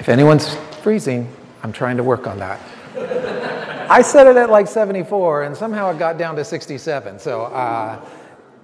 If 0.00 0.08
anyone's 0.08 0.54
freezing, 0.82 1.28
I'm 1.62 1.72
trying 1.72 1.96
to 1.96 2.04
work 2.04 2.26
on 2.26 2.38
that. 2.38 2.60
I 3.90 4.02
set 4.02 4.26
it 4.26 4.36
at 4.36 4.48
like 4.48 4.68
74, 4.68 5.44
and 5.44 5.56
somehow 5.56 5.90
it 5.90 5.98
got 5.98 6.18
down 6.18 6.36
to 6.36 6.44
67. 6.44 7.18
So 7.18 7.44
uh, 7.44 8.00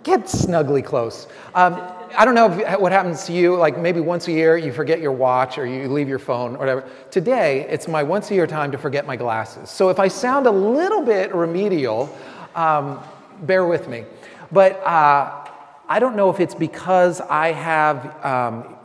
get 0.04 0.28
snugly 0.28 0.82
close. 0.82 1.26
Um, 1.54 1.80
I 2.16 2.24
don't 2.24 2.34
know 2.34 2.52
if, 2.52 2.78
what 2.78 2.92
happens 2.92 3.24
to 3.24 3.32
you, 3.32 3.56
like 3.56 3.76
maybe 3.78 4.00
once 4.00 4.28
a 4.28 4.32
year 4.32 4.56
you 4.56 4.72
forget 4.72 5.00
your 5.00 5.10
watch 5.10 5.58
or 5.58 5.66
you 5.66 5.88
leave 5.88 6.08
your 6.08 6.20
phone 6.20 6.54
or 6.54 6.58
whatever. 6.58 6.88
Today, 7.10 7.66
it's 7.68 7.88
my 7.88 8.02
once 8.02 8.30
a 8.30 8.34
year 8.34 8.46
time 8.46 8.70
to 8.70 8.78
forget 8.78 9.06
my 9.06 9.16
glasses. 9.16 9.70
So 9.70 9.88
if 9.88 9.98
I 9.98 10.08
sound 10.08 10.46
a 10.46 10.50
little 10.52 11.02
bit 11.02 11.34
remedial, 11.34 12.16
um, 12.54 13.00
bear 13.42 13.66
with 13.66 13.88
me. 13.88 14.04
But 14.52 14.74
uh, 14.84 15.48
I 15.88 15.98
don't 15.98 16.14
know 16.14 16.30
if 16.30 16.38
it's 16.38 16.54
because 16.54 17.20
I 17.22 17.52
have, 17.52 18.24
um, 18.24 18.76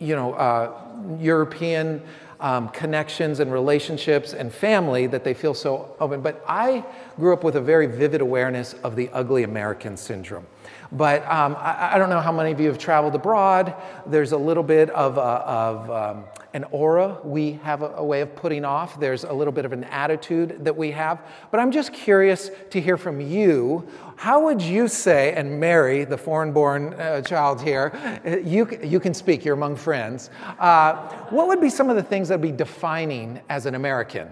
you 0.00 0.16
know, 0.16 0.32
uh, 0.34 0.80
European 1.20 2.02
um, 2.40 2.68
connections 2.68 3.40
and 3.40 3.52
relationships 3.52 4.32
and 4.32 4.52
family 4.52 5.06
that 5.06 5.24
they 5.24 5.34
feel 5.34 5.54
so 5.54 5.96
open. 6.00 6.20
But 6.20 6.44
I 6.46 6.84
grew 7.16 7.32
up 7.32 7.44
with 7.44 7.56
a 7.56 7.60
very 7.60 7.86
vivid 7.86 8.20
awareness 8.20 8.74
of 8.84 8.96
the 8.96 9.08
ugly 9.12 9.44
American 9.44 9.96
syndrome. 9.96 10.46
But 10.92 11.22
um, 11.30 11.56
I, 11.58 11.94
I, 11.94 11.98
don't 11.98 12.10
know 12.10 12.20
how 12.20 12.30
many 12.30 12.52
of 12.52 12.60
you 12.60 12.68
have 12.68 12.78
traveled 12.78 13.14
abroad. 13.14 13.74
There's 14.06 14.32
a 14.32 14.36
little 14.36 14.62
bit 14.62 14.90
of, 14.90 15.18
of 15.18 15.90
um, 15.90 16.24
an 16.52 16.64
aura 16.70 17.18
we 17.24 17.54
have 17.64 17.82
a, 17.82 17.86
a, 17.96 18.04
way 18.04 18.20
of 18.20 18.36
putting 18.36 18.64
off. 18.64 19.00
There's 19.00 19.24
a 19.24 19.32
little 19.32 19.52
bit 19.52 19.64
of 19.64 19.72
an 19.72 19.84
attitude 19.84 20.64
that 20.64 20.76
we 20.76 20.92
have. 20.92 21.20
But 21.50 21.58
I'm 21.58 21.72
just 21.72 21.92
curious 21.92 22.50
to 22.70 22.80
hear 22.80 22.96
from 22.96 23.20
you. 23.20 23.88
How 24.16 24.44
would 24.44 24.62
you 24.62 24.88
say, 24.88 25.32
and 25.34 25.58
Mary, 25.58 26.04
the 26.04 26.18
foreign 26.18 26.52
born 26.52 26.94
uh, 26.94 27.20
child 27.22 27.60
here, 27.60 28.20
you, 28.44 28.68
you 28.82 29.00
can 29.00 29.14
speak, 29.14 29.44
you're 29.44 29.54
among 29.54 29.76
friends. 29.76 30.30
Uh, 30.58 31.08
what 31.30 31.48
would 31.48 31.60
be 31.60 31.70
some 31.70 31.90
of 31.90 31.96
the 31.96 32.02
things 32.02 32.28
that 32.28 32.40
would 32.40 32.50
be 32.50 32.56
defining 32.56 33.40
as 33.48 33.66
an 33.66 33.74
American? 33.74 34.28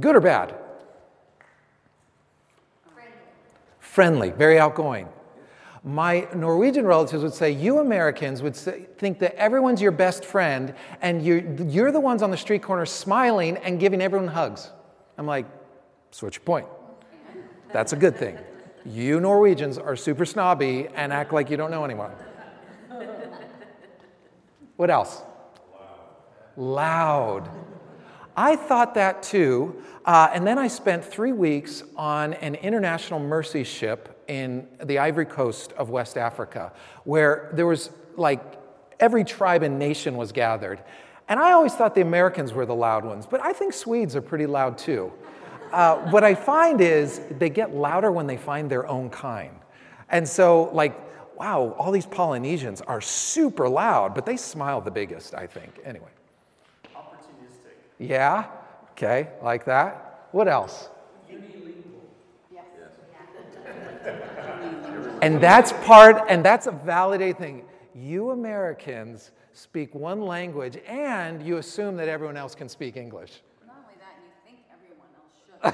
Good 0.00 0.16
or 0.16 0.20
bad? 0.20 0.54
Friendly, 3.80 4.28
Friendly 4.28 4.30
very 4.30 4.58
outgoing 4.58 5.08
my 5.86 6.26
Norwegian 6.34 6.84
relatives 6.84 7.22
would 7.22 7.32
say, 7.32 7.52
You 7.52 7.78
Americans 7.78 8.42
would 8.42 8.56
say, 8.56 8.86
think 8.98 9.20
that 9.20 9.36
everyone's 9.36 9.80
your 9.80 9.92
best 9.92 10.24
friend 10.24 10.74
and 11.00 11.24
you're, 11.24 11.38
you're 11.62 11.92
the 11.92 12.00
ones 12.00 12.22
on 12.22 12.32
the 12.32 12.36
street 12.36 12.62
corner 12.62 12.84
smiling 12.84 13.56
and 13.58 13.78
giving 13.78 14.02
everyone 14.02 14.26
hugs. 14.26 14.70
I'm 15.16 15.26
like, 15.26 15.46
what's 16.18 16.36
your 16.36 16.44
point? 16.44 16.66
That's 17.76 17.92
a 17.92 17.96
good 17.96 18.16
thing. 18.16 18.38
You 18.86 19.20
Norwegians 19.20 19.76
are 19.76 19.96
super 19.96 20.24
snobby 20.24 20.88
and 20.94 21.12
act 21.12 21.34
like 21.34 21.50
you 21.50 21.58
don't 21.58 21.70
know 21.70 21.84
anyone. 21.84 22.10
What 24.76 24.88
else? 24.88 25.20
Loud. 26.56 27.50
I 28.34 28.56
thought 28.56 28.94
that 28.94 29.22
too. 29.22 29.82
Uh, 30.06 30.30
and 30.32 30.46
then 30.46 30.58
I 30.58 30.68
spent 30.68 31.04
three 31.04 31.34
weeks 31.34 31.82
on 31.96 32.32
an 32.32 32.54
international 32.54 33.20
mercy 33.20 33.62
ship 33.62 34.24
in 34.26 34.66
the 34.82 34.98
Ivory 34.98 35.26
Coast 35.26 35.72
of 35.72 35.90
West 35.90 36.16
Africa, 36.16 36.72
where 37.04 37.50
there 37.52 37.66
was 37.66 37.90
like 38.16 38.40
every 38.98 39.22
tribe 39.22 39.62
and 39.62 39.78
nation 39.78 40.16
was 40.16 40.32
gathered. 40.32 40.82
And 41.28 41.38
I 41.38 41.52
always 41.52 41.74
thought 41.74 41.94
the 41.94 42.00
Americans 42.00 42.54
were 42.54 42.64
the 42.64 42.74
loud 42.74 43.04
ones, 43.04 43.26
but 43.26 43.42
I 43.42 43.52
think 43.52 43.74
Swedes 43.74 44.16
are 44.16 44.22
pretty 44.22 44.46
loud 44.46 44.78
too. 44.78 45.12
Uh, 45.72 45.96
what 46.10 46.24
I 46.24 46.34
find 46.34 46.80
is 46.80 47.20
they 47.38 47.50
get 47.50 47.74
louder 47.74 48.10
when 48.12 48.26
they 48.26 48.36
find 48.36 48.70
their 48.70 48.86
own 48.86 49.10
kind. 49.10 49.54
And 50.08 50.28
so, 50.28 50.70
like, 50.72 50.98
wow, 51.36 51.74
all 51.78 51.90
these 51.90 52.06
Polynesians 52.06 52.80
are 52.80 53.00
super 53.00 53.68
loud, 53.68 54.14
but 54.14 54.24
they 54.24 54.36
smile 54.36 54.80
the 54.80 54.90
biggest, 54.90 55.34
I 55.34 55.46
think. 55.46 55.78
Anyway. 55.84 56.10
Opportunistic. 56.94 57.74
Yeah? 57.98 58.46
Okay, 58.92 59.28
like 59.42 59.64
that. 59.66 60.28
What 60.32 60.48
else? 60.48 60.88
And 65.22 65.40
that's 65.40 65.72
part, 65.84 66.22
and 66.28 66.44
that's 66.44 66.66
a 66.66 66.72
validating 66.72 67.38
thing. 67.38 67.64
You 67.94 68.30
Americans 68.30 69.30
speak 69.54 69.94
one 69.94 70.20
language 70.20 70.78
and 70.86 71.42
you 71.42 71.56
assume 71.56 71.96
that 71.96 72.08
everyone 72.08 72.36
else 72.36 72.54
can 72.54 72.68
speak 72.68 72.96
English. 72.96 73.40
Not 73.66 73.76
only 73.82 73.94
that, 73.98 74.14
you 74.22 74.30
think 74.44 74.58
everyone 74.70 75.08
else 75.16 75.32
should. 75.45 75.45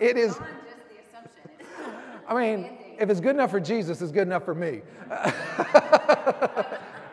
it 0.00 0.16
is. 0.16 0.38
I 2.28 2.34
mean, 2.34 2.78
if 2.98 3.08
it's 3.10 3.20
good 3.20 3.36
enough 3.36 3.50
for 3.50 3.60
Jesus, 3.60 4.02
it's 4.02 4.12
good 4.12 4.26
enough 4.26 4.44
for 4.44 4.54
me. 4.54 4.82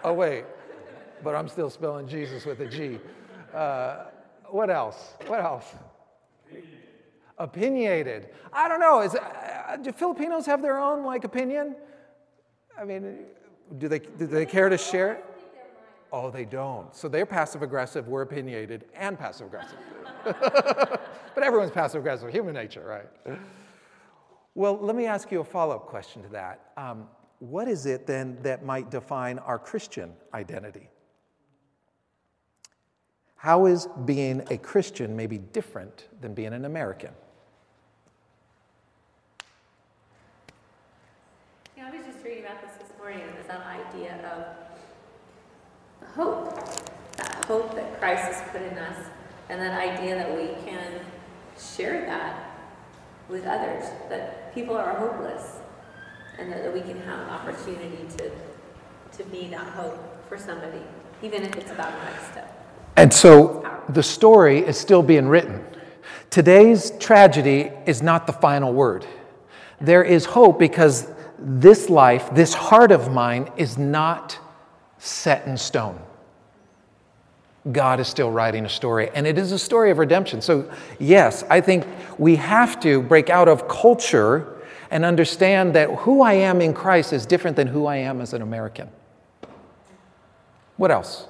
oh, 0.04 0.14
wait. 0.14 0.46
But 1.24 1.36
I'm 1.36 1.48
still 1.48 1.70
spelling 1.70 2.08
Jesus 2.08 2.46
with 2.46 2.60
a 2.60 2.66
G. 2.66 3.00
Uh, 3.54 4.06
what 4.50 4.70
else? 4.70 5.14
What 5.28 5.40
else? 5.42 5.66
Opinionated. 7.38 8.30
I 8.52 8.68
don't 8.68 8.80
know. 8.80 9.02
Is, 9.02 9.16
uh, 9.16 9.78
do 9.82 9.92
Filipinos 9.92 10.46
have 10.46 10.62
their 10.62 10.80
own 10.80 11.04
like 11.04 11.24
opinion? 11.24 11.76
I 12.80 12.84
mean, 12.86 13.26
do 13.78 13.88
they, 13.88 14.00
do 14.00 14.28
they 14.28 14.46
care 14.46 14.70
to 14.70 14.78
share 14.78 15.14
it? 15.14 15.26
Oh, 16.18 16.32
they 16.32 16.46
don't. 16.46 16.96
So 16.96 17.10
they're 17.10 17.26
passive 17.26 17.62
aggressive, 17.62 18.08
we're 18.08 18.22
opinionated 18.22 18.86
and 18.96 19.20
passive 19.20 19.48
aggressive. 19.48 19.78
but 20.24 21.44
everyone's 21.44 21.72
passive 21.72 22.00
aggressive, 22.00 22.32
human 22.32 22.54
nature, 22.54 22.86
right? 23.28 23.38
Well, 24.54 24.80
let 24.80 24.96
me 24.96 25.08
ask 25.08 25.30
you 25.30 25.42
a 25.42 25.44
follow 25.44 25.76
up 25.76 25.88
question 25.88 26.24
to 26.24 26.30
that. 26.30 26.72
Um, 26.78 27.10
what 27.40 27.68
is 27.68 27.86
it 27.86 28.08
then 28.08 28.38
that 28.44 28.64
might 28.64 28.90
define 28.90 29.40
our 29.40 29.60
Christian 29.60 30.14
identity? 30.34 30.88
How 33.36 33.66
is 33.66 33.90
being 34.06 34.42
a 34.50 34.58
Christian 34.58 35.18
maybe 35.18 35.40
different 35.40 36.08
than 36.22 36.34
being 36.34 36.54
an 36.54 36.64
American? 36.64 37.12
that 43.48 43.62
idea 43.68 44.18
of 44.34 44.66
hope, 46.16 46.56
that 47.18 47.35
hope 47.48 47.76
that 47.76 48.00
Christ 48.00 48.24
has 48.24 48.50
put 48.52 48.62
in 48.62 48.78
us, 48.78 49.08
and 49.50 49.62
that 49.62 49.80
idea 49.80 50.16
that 50.16 50.36
we 50.36 50.48
can 50.66 51.00
share 51.58 52.06
that 52.06 52.58
with 53.30 53.46
others, 53.46 53.86
that 54.10 54.54
people 54.54 54.76
are 54.76 54.96
hopeless, 54.96 55.58
and 56.40 56.52
that, 56.52 56.64
that 56.64 56.74
we 56.74 56.82
can 56.82 57.00
have 57.02 57.20
an 57.20 57.30
opportunity 57.30 58.06
to, 58.18 58.32
to 59.18 59.24
be 59.30 59.48
that 59.48 59.68
hope 59.68 60.28
for 60.28 60.38
somebody, 60.38 60.82
even 61.22 61.44
if 61.44 61.56
it's 61.56 61.72
about 61.72 61.92
the 61.92 62.06
next 62.06 62.32
step. 62.32 62.52
And 62.96 63.14
so 63.14 63.66
the 63.90 64.04
story 64.04 64.60
is 64.60 64.78
still 64.78 65.04
being 65.04 65.28
written. 65.28 65.66
Today's 66.30 66.92
tragedy 67.00 67.72
is 67.86 68.02
not 68.02 68.28
the 68.28 68.34
final 68.34 68.74
word. 68.74 69.06
There 69.80 70.04
is 70.04 70.26
hope 70.26 70.58
because 70.60 71.08
this 71.38 71.90
life, 71.90 72.30
this 72.34 72.54
heart 72.54 72.92
of 72.92 73.12
mine, 73.12 73.52
is 73.58 73.78
not 73.78 74.38
set 74.98 75.46
in 75.46 75.58
stone. 75.58 76.00
God 77.72 78.00
is 78.00 78.08
still 78.08 78.30
writing 78.30 78.66
a 78.66 78.70
story, 78.70 79.10
and 79.16 79.26
it 79.26 79.40
is 79.40 79.52
a 79.52 79.58
story 79.58 79.90
of 79.90 79.98
redemption. 79.98 80.40
So, 80.42 80.72
yes, 81.00 81.44
I 81.50 81.62
think 81.62 81.86
we 82.20 82.36
have 82.36 82.80
to 82.82 83.02
break 83.02 83.32
out 83.32 83.48
of 83.48 83.68
culture 83.68 84.62
and 84.92 85.04
understand 85.04 85.74
that 85.74 85.90
who 85.90 86.22
I 86.22 86.34
am 86.34 86.62
in 86.62 86.74
Christ 86.76 87.12
is 87.12 87.26
different 87.26 87.58
than 87.58 87.68
who 87.68 87.88
I 87.88 87.96
am 87.98 88.22
as 88.22 88.34
an 88.34 88.44
American. 88.44 88.90
What 90.78 90.92
else? 90.92 91.26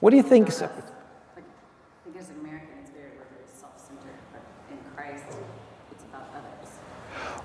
What 0.00 0.10
do 0.10 0.16
you 0.16 0.22
think? 0.22 0.48
Like, 0.48 0.60
like 0.60 1.44
as 2.18 2.28
an 2.28 2.36
American, 2.40 2.68
it's 2.82 2.90
very 2.90 3.12
self-centered, 3.58 4.18
but 4.30 4.42
in 4.70 4.78
Christ, 4.94 5.24
it's 5.90 6.04
about 6.04 6.28
others. 6.34 6.70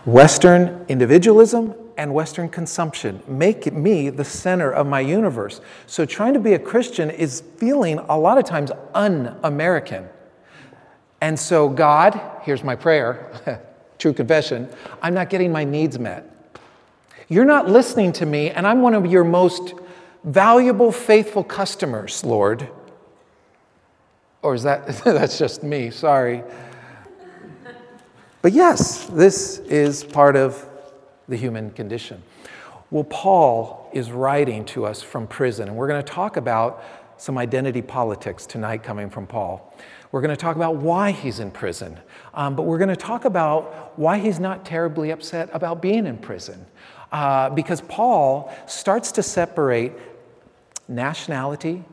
Western 0.05 0.85
individualism 0.89 1.75
and 1.97 2.13
Western 2.13 2.47
consumption 2.47 3.21
make 3.27 3.73
me 3.73 4.09
the 4.09 4.23
center 4.23 4.71
of 4.71 4.87
my 4.87 4.99
universe. 4.99 5.61
So, 5.85 6.05
trying 6.05 6.33
to 6.33 6.39
be 6.39 6.53
a 6.53 6.59
Christian 6.59 7.09
is 7.09 7.41
feeling 7.57 7.99
a 7.99 8.17
lot 8.17 8.37
of 8.37 8.45
times 8.45 8.71
un 8.93 9.37
American. 9.43 10.07
And 11.21 11.39
so, 11.39 11.67
God, 11.67 12.19
here's 12.43 12.63
my 12.63 12.75
prayer, 12.75 13.61
true 13.97 14.13
confession, 14.13 14.69
I'm 15.01 15.13
not 15.13 15.29
getting 15.29 15.51
my 15.51 15.63
needs 15.63 15.97
met. 15.97 16.33
You're 17.27 17.45
not 17.45 17.67
listening 17.67 18.13
to 18.13 18.25
me, 18.25 18.51
and 18.51 18.65
I'm 18.65 18.81
one 18.81 18.93
of 18.93 19.05
your 19.05 19.23
most 19.23 19.73
valuable, 20.23 20.91
faithful 20.91 21.43
customers, 21.43 22.23
Lord. 22.23 22.69
Or 24.41 24.53
is 24.53 24.63
that, 24.63 24.87
that's 25.03 25.37
just 25.37 25.63
me, 25.63 25.89
sorry. 25.89 26.43
But 28.41 28.53
yes, 28.53 29.05
this 29.07 29.59
is 29.59 30.03
part 30.03 30.35
of 30.35 30.65
the 31.27 31.35
human 31.35 31.71
condition. 31.71 32.21
Well, 32.89 33.03
Paul 33.03 33.89
is 33.93 34.11
writing 34.11 34.65
to 34.65 34.85
us 34.85 35.01
from 35.01 35.27
prison, 35.27 35.67
and 35.67 35.77
we're 35.77 35.87
going 35.87 36.03
to 36.03 36.11
talk 36.11 36.37
about 36.37 36.83
some 37.17 37.37
identity 37.37 37.81
politics 37.81 38.45
tonight 38.45 38.83
coming 38.83 39.09
from 39.09 39.27
Paul. 39.27 39.73
We're 40.11 40.21
going 40.21 40.35
to 40.35 40.41
talk 40.41 40.55
about 40.55 40.75
why 40.75 41.11
he's 41.11 41.39
in 41.39 41.51
prison, 41.51 41.99
um, 42.33 42.55
but 42.55 42.63
we're 42.63 42.77
going 42.77 42.89
to 42.89 42.95
talk 42.95 43.25
about 43.25 43.97
why 43.99 44.19
he's 44.19 44.39
not 44.39 44.65
terribly 44.65 45.11
upset 45.11 45.49
about 45.51 45.81
being 45.81 46.05
in 46.05 46.17
prison. 46.17 46.65
Uh, 47.11 47.49
because 47.49 47.81
Paul 47.81 48.53
starts 48.67 49.11
to 49.13 49.23
separate 49.23 49.93
nationality 50.87 51.83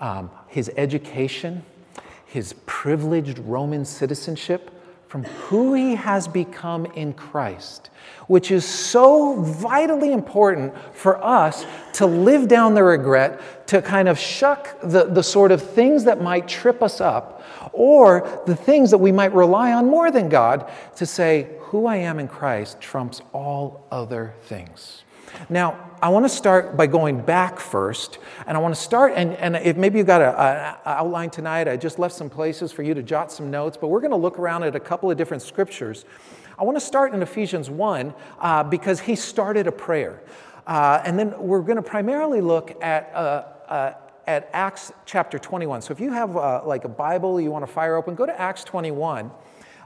um, 0.00 0.30
his 0.48 0.70
education, 0.76 1.64
his 2.26 2.54
privileged 2.66 3.38
Roman 3.38 3.84
citizenship, 3.84 4.70
from 5.14 5.22
who 5.46 5.74
he 5.74 5.94
has 5.94 6.26
become 6.26 6.86
in 6.86 7.12
Christ, 7.12 7.88
which 8.26 8.50
is 8.50 8.64
so 8.66 9.40
vitally 9.40 10.12
important 10.12 10.74
for 10.92 11.24
us 11.24 11.64
to 11.92 12.04
live 12.04 12.48
down 12.48 12.74
the 12.74 12.82
regret, 12.82 13.68
to 13.68 13.80
kind 13.80 14.08
of 14.08 14.18
shuck 14.18 14.76
the, 14.82 15.04
the 15.04 15.22
sort 15.22 15.52
of 15.52 15.62
things 15.62 16.02
that 16.02 16.20
might 16.20 16.48
trip 16.48 16.82
us 16.82 17.00
up, 17.00 17.44
or 17.72 18.42
the 18.46 18.56
things 18.56 18.90
that 18.90 18.98
we 18.98 19.12
might 19.12 19.32
rely 19.32 19.72
on 19.72 19.86
more 19.86 20.10
than 20.10 20.28
God, 20.28 20.68
to 20.96 21.06
say, 21.06 21.46
Who 21.60 21.86
I 21.86 21.98
am 21.98 22.18
in 22.18 22.26
Christ 22.26 22.80
trumps 22.80 23.20
all 23.32 23.86
other 23.92 24.34
things. 24.42 25.04
Now, 25.48 25.93
I 26.04 26.08
want 26.08 26.26
to 26.26 26.28
start 26.28 26.76
by 26.76 26.86
going 26.86 27.22
back 27.22 27.58
first, 27.58 28.18
and 28.46 28.58
I 28.58 28.60
want 28.60 28.74
to 28.74 28.80
start, 28.80 29.14
and, 29.16 29.32
and 29.36 29.56
if 29.56 29.78
maybe 29.78 29.96
you 29.96 30.04
got 30.04 30.20
an 30.20 30.76
outline 30.84 31.30
tonight, 31.30 31.66
I 31.66 31.78
just 31.78 31.98
left 31.98 32.14
some 32.14 32.28
places 32.28 32.70
for 32.72 32.82
you 32.82 32.92
to 32.92 33.02
jot 33.02 33.32
some 33.32 33.50
notes, 33.50 33.78
but 33.80 33.88
we're 33.88 34.02
going 34.02 34.10
to 34.10 34.18
look 34.18 34.38
around 34.38 34.64
at 34.64 34.76
a 34.76 34.80
couple 34.80 35.10
of 35.10 35.16
different 35.16 35.42
scriptures. 35.42 36.04
I 36.58 36.64
want 36.64 36.76
to 36.76 36.84
start 36.84 37.14
in 37.14 37.22
Ephesians 37.22 37.70
1 37.70 38.12
uh, 38.38 38.64
because 38.64 39.00
he 39.00 39.16
started 39.16 39.66
a 39.66 39.72
prayer. 39.72 40.22
Uh, 40.66 41.00
and 41.06 41.18
then 41.18 41.32
we're 41.38 41.62
going 41.62 41.76
to 41.76 41.82
primarily 41.82 42.42
look 42.42 42.76
at, 42.82 43.10
uh, 43.14 43.44
uh 43.66 43.92
at 44.26 44.50
Acts 44.52 44.92
chapter 45.06 45.38
21. 45.38 45.80
So 45.80 45.92
if 45.92 46.00
you 46.00 46.10
have 46.10 46.36
uh, 46.36 46.66
like 46.66 46.84
a 46.84 46.88
Bible 46.90 47.40
you 47.40 47.50
want 47.50 47.66
to 47.66 47.72
fire 47.72 47.96
open, 47.96 48.14
go 48.14 48.26
to 48.26 48.38
Acts 48.38 48.62
21. 48.62 49.30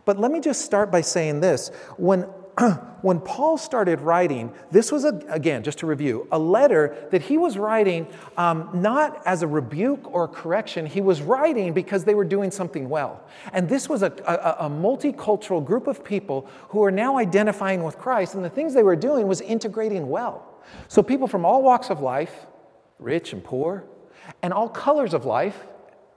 But 0.04 0.18
let 0.18 0.32
me 0.32 0.40
just 0.40 0.64
start 0.64 0.90
by 0.90 1.00
saying 1.02 1.38
this. 1.38 1.68
When 1.96 2.26
when 3.02 3.20
Paul 3.20 3.56
started 3.56 4.00
writing, 4.00 4.52
this 4.70 4.90
was, 4.90 5.04
a, 5.04 5.20
again, 5.28 5.62
just 5.62 5.78
to 5.78 5.86
review, 5.86 6.26
a 6.32 6.38
letter 6.38 6.96
that 7.10 7.22
he 7.22 7.38
was 7.38 7.56
writing 7.56 8.06
um, 8.36 8.70
not 8.74 9.22
as 9.26 9.42
a 9.42 9.46
rebuke 9.46 10.12
or 10.12 10.24
a 10.24 10.28
correction. 10.28 10.86
He 10.86 11.00
was 11.00 11.22
writing 11.22 11.72
because 11.72 12.04
they 12.04 12.14
were 12.14 12.24
doing 12.24 12.50
something 12.50 12.88
well. 12.88 13.22
And 13.52 13.68
this 13.68 13.88
was 13.88 14.02
a, 14.02 14.12
a, 14.26 14.66
a 14.66 14.70
multicultural 14.70 15.64
group 15.64 15.86
of 15.86 16.04
people 16.04 16.48
who 16.70 16.82
are 16.84 16.90
now 16.90 17.18
identifying 17.18 17.82
with 17.82 17.98
Christ, 17.98 18.34
and 18.34 18.44
the 18.44 18.50
things 18.50 18.74
they 18.74 18.82
were 18.82 18.96
doing 18.96 19.26
was 19.28 19.40
integrating 19.40 20.08
well. 20.08 20.44
So 20.88 21.02
people 21.02 21.28
from 21.28 21.44
all 21.44 21.62
walks 21.62 21.90
of 21.90 22.00
life, 22.00 22.46
rich 22.98 23.32
and 23.32 23.42
poor, 23.42 23.84
and 24.42 24.52
all 24.52 24.68
colors 24.68 25.14
of 25.14 25.24
life, 25.24 25.66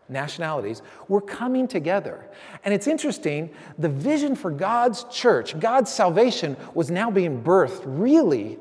nationalities, 0.09 0.81
were 1.07 1.21
coming 1.21 1.67
together. 1.67 2.29
And 2.63 2.73
it's 2.73 2.87
interesting, 2.87 3.49
the 3.77 3.89
vision 3.89 4.35
for 4.35 4.51
God's 4.51 5.03
church, 5.05 5.59
God's 5.59 5.91
salvation, 5.91 6.57
was 6.73 6.91
now 6.91 7.09
being 7.09 7.41
birthed 7.41 7.83
really 7.85 8.59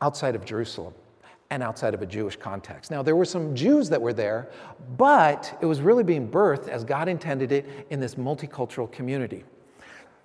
outside 0.00 0.34
of 0.34 0.44
Jerusalem 0.44 0.94
and 1.50 1.62
outside 1.62 1.94
of 1.94 2.02
a 2.02 2.06
Jewish 2.06 2.36
context. 2.36 2.90
Now, 2.90 3.02
there 3.02 3.16
were 3.16 3.24
some 3.24 3.54
Jews 3.54 3.88
that 3.90 4.02
were 4.02 4.12
there, 4.12 4.48
but 4.96 5.56
it 5.60 5.66
was 5.66 5.80
really 5.80 6.02
being 6.02 6.28
birthed 6.28 6.68
as 6.68 6.84
God 6.84 7.08
intended 7.08 7.52
it 7.52 7.86
in 7.90 8.00
this 8.00 8.16
multicultural 8.16 8.90
community. 8.90 9.44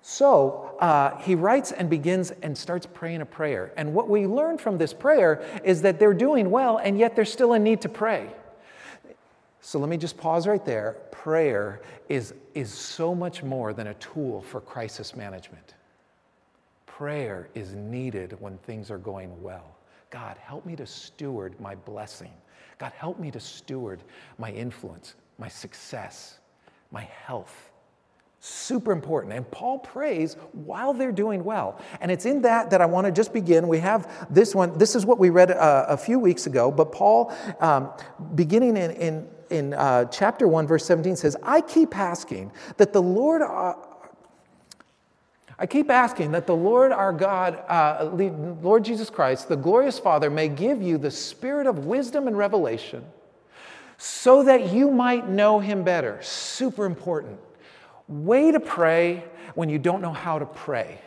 So 0.02 0.76
uh, 0.80 1.16
he 1.18 1.36
writes 1.36 1.70
and 1.70 1.88
begins 1.88 2.32
and 2.42 2.58
starts 2.58 2.86
praying 2.86 3.20
a 3.20 3.26
prayer. 3.26 3.72
And 3.76 3.94
what 3.94 4.08
we 4.08 4.26
learn 4.26 4.58
from 4.58 4.76
this 4.76 4.92
prayer 4.92 5.44
is 5.62 5.82
that 5.82 6.00
they're 6.00 6.12
doing 6.12 6.50
well, 6.50 6.78
and 6.78 6.98
yet 6.98 7.14
there's 7.14 7.32
still 7.32 7.52
a 7.52 7.58
need 7.58 7.82
to 7.82 7.88
pray. 7.88 8.34
So 9.64 9.78
let 9.78 9.88
me 9.88 9.96
just 9.96 10.18
pause 10.18 10.48
right 10.48 10.64
there. 10.64 10.96
Prayer 11.12 11.82
is, 12.08 12.34
is 12.52 12.74
so 12.74 13.14
much 13.14 13.44
more 13.44 13.72
than 13.72 13.86
a 13.86 13.94
tool 13.94 14.42
for 14.42 14.60
crisis 14.60 15.14
management. 15.14 15.74
Prayer 16.86 17.48
is 17.54 17.72
needed 17.72 18.36
when 18.40 18.58
things 18.58 18.90
are 18.90 18.98
going 18.98 19.40
well. 19.40 19.76
God, 20.10 20.36
help 20.38 20.66
me 20.66 20.74
to 20.76 20.84
steward 20.84 21.58
my 21.60 21.76
blessing. 21.76 22.32
God, 22.78 22.92
help 22.96 23.20
me 23.20 23.30
to 23.30 23.38
steward 23.38 24.02
my 24.36 24.50
influence, 24.50 25.14
my 25.38 25.48
success, 25.48 26.40
my 26.90 27.02
health. 27.24 27.70
Super 28.40 28.90
important. 28.90 29.32
And 29.32 29.48
Paul 29.52 29.78
prays 29.78 30.34
while 30.50 30.92
they're 30.92 31.12
doing 31.12 31.44
well. 31.44 31.80
And 32.00 32.10
it's 32.10 32.26
in 32.26 32.42
that 32.42 32.70
that 32.70 32.80
I 32.80 32.86
want 32.86 33.06
to 33.06 33.12
just 33.12 33.32
begin. 33.32 33.68
We 33.68 33.78
have 33.78 34.26
this 34.28 34.56
one. 34.56 34.76
This 34.76 34.96
is 34.96 35.06
what 35.06 35.20
we 35.20 35.30
read 35.30 35.52
uh, 35.52 35.86
a 35.88 35.96
few 35.96 36.18
weeks 36.18 36.48
ago. 36.48 36.72
But 36.72 36.90
Paul, 36.90 37.32
um, 37.60 37.90
beginning 38.34 38.76
in, 38.76 38.90
in 38.90 39.28
in 39.52 39.74
uh, 39.74 40.06
chapter 40.06 40.48
1, 40.48 40.66
verse 40.66 40.84
17 40.86 41.16
says, 41.16 41.36
I 41.42 41.60
keep 41.60 41.96
asking 41.96 42.52
that 42.78 42.92
the 42.92 43.02
Lord. 43.02 43.42
Uh, 43.42 43.74
I 45.58 45.66
keep 45.66 45.90
asking 45.90 46.32
that 46.32 46.48
the 46.48 46.56
Lord 46.56 46.90
our 46.90 47.12
God, 47.12 47.62
uh, 47.68 48.10
Lord 48.62 48.84
Jesus 48.84 49.10
Christ, 49.10 49.48
the 49.48 49.56
glorious 49.56 49.96
Father, 49.96 50.28
may 50.28 50.48
give 50.48 50.82
you 50.82 50.98
the 50.98 51.10
spirit 51.10 51.68
of 51.68 51.84
wisdom 51.84 52.26
and 52.26 52.36
revelation 52.36 53.04
so 53.96 54.42
that 54.42 54.72
you 54.72 54.90
might 54.90 55.28
know 55.28 55.60
him 55.60 55.84
better. 55.84 56.20
Super 56.20 56.84
important. 56.84 57.38
Way 58.08 58.50
to 58.50 58.58
pray 58.58 59.22
when 59.54 59.68
you 59.68 59.78
don't 59.78 60.02
know 60.02 60.12
how 60.12 60.40
to 60.40 60.46
pray. 60.46 60.98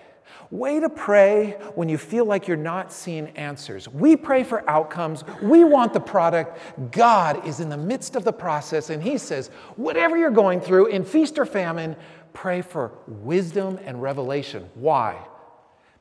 Way 0.52 0.80
to 0.80 0.90
pray 0.90 1.52
when 1.74 1.90
you 1.90 1.98
feel 1.98 2.26
like 2.26 2.48
you're 2.48 2.58
not 2.58 2.94
seeing 2.94 3.30
answers. 3.30 3.88
We 3.90 4.16
pray 4.16 4.44
for 4.44 4.68
outcomes. 4.70 5.24
We 5.42 5.64
want 5.64 5.94
the 5.94 6.00
product. 6.00 6.60
God 6.92 7.46
is 7.48 7.60
in 7.60 7.70
the 7.70 7.78
midst 7.78 8.16
of 8.16 8.24
the 8.24 8.34
process, 8.34 8.90
and 8.90 9.02
He 9.02 9.18
says, 9.18 9.50
whatever 9.76 10.18
you're 10.18 10.32
going 10.32 10.62
through, 10.62 10.88
in 10.88 11.04
feast 11.04 11.40
or 11.40 11.46
famine, 11.46 11.96
pray 12.34 12.62
for 12.62 12.92
wisdom 13.08 13.80
and 13.84 14.02
revelation. 14.02 14.70
Why? 14.76 15.18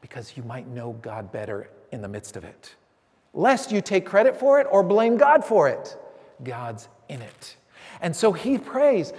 Because 0.00 0.37
you 0.37 0.43
might 0.43 0.69
know 0.69 0.93
God 1.00 1.32
better 1.32 1.70
in 1.90 2.02
the 2.02 2.08
midst 2.08 2.37
of 2.37 2.44
it. 2.44 2.75
Lest 3.32 3.73
you 3.73 3.81
take 3.81 4.05
credit 4.05 4.37
for 4.37 4.61
it 4.61 4.67
or 4.70 4.82
blame 4.82 5.17
God 5.17 5.44
for 5.44 5.69
it. 5.69 5.97
God's 6.43 6.88
in 7.08 7.23
it. 7.23 7.56
And 8.00 8.14
so 8.14 8.32
he 8.32 8.58
prays, 8.58 9.12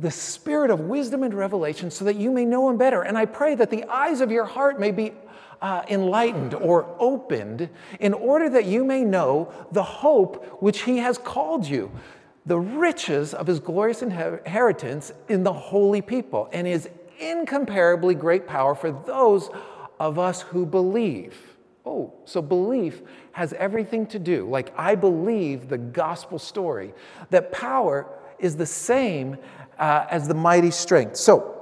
the 0.00 0.10
spirit 0.10 0.70
of 0.70 0.80
wisdom 0.80 1.22
and 1.22 1.34
revelation 1.34 1.90
so 1.90 2.04
that 2.04 2.16
you 2.16 2.30
may 2.30 2.44
know 2.44 2.70
him 2.70 2.76
better. 2.76 3.02
And 3.02 3.18
I 3.18 3.24
pray 3.24 3.54
that 3.56 3.70
the 3.70 3.84
eyes 3.84 4.20
of 4.20 4.30
your 4.30 4.44
heart 4.44 4.78
may 4.78 4.92
be 4.92 5.12
uh, 5.60 5.82
enlightened 5.88 6.54
or 6.54 6.94
opened 7.00 7.68
in 7.98 8.14
order 8.14 8.48
that 8.50 8.64
you 8.64 8.84
may 8.84 9.02
know 9.02 9.52
the 9.72 9.82
hope 9.82 10.62
which 10.62 10.82
he 10.82 10.98
has 10.98 11.18
called 11.18 11.66
you, 11.66 11.90
the 12.46 12.58
riches 12.58 13.34
of 13.34 13.46
his 13.46 13.58
glorious 13.58 14.02
inheritance 14.02 15.12
in 15.28 15.42
the 15.42 15.52
holy 15.52 16.00
people, 16.00 16.48
and 16.52 16.66
his 16.66 16.88
incomparably 17.18 18.14
great 18.14 18.46
power 18.46 18.74
for 18.74 18.92
those 18.92 19.50
of 19.98 20.18
us 20.18 20.42
who 20.42 20.64
believe. 20.64 21.36
Oh, 21.84 22.12
so 22.24 22.40
belief 22.40 23.02
has 23.32 23.52
everything 23.54 24.06
to 24.08 24.18
do, 24.18 24.48
like 24.48 24.72
I 24.78 24.94
believe 24.94 25.68
the 25.68 25.78
gospel 25.78 26.38
story, 26.38 26.92
that 27.30 27.50
power 27.50 28.06
is 28.38 28.56
the 28.56 28.66
same 28.66 29.36
uh, 29.78 30.06
as 30.10 30.28
the 30.28 30.34
mighty 30.34 30.70
strength. 30.70 31.16
So, 31.16 31.54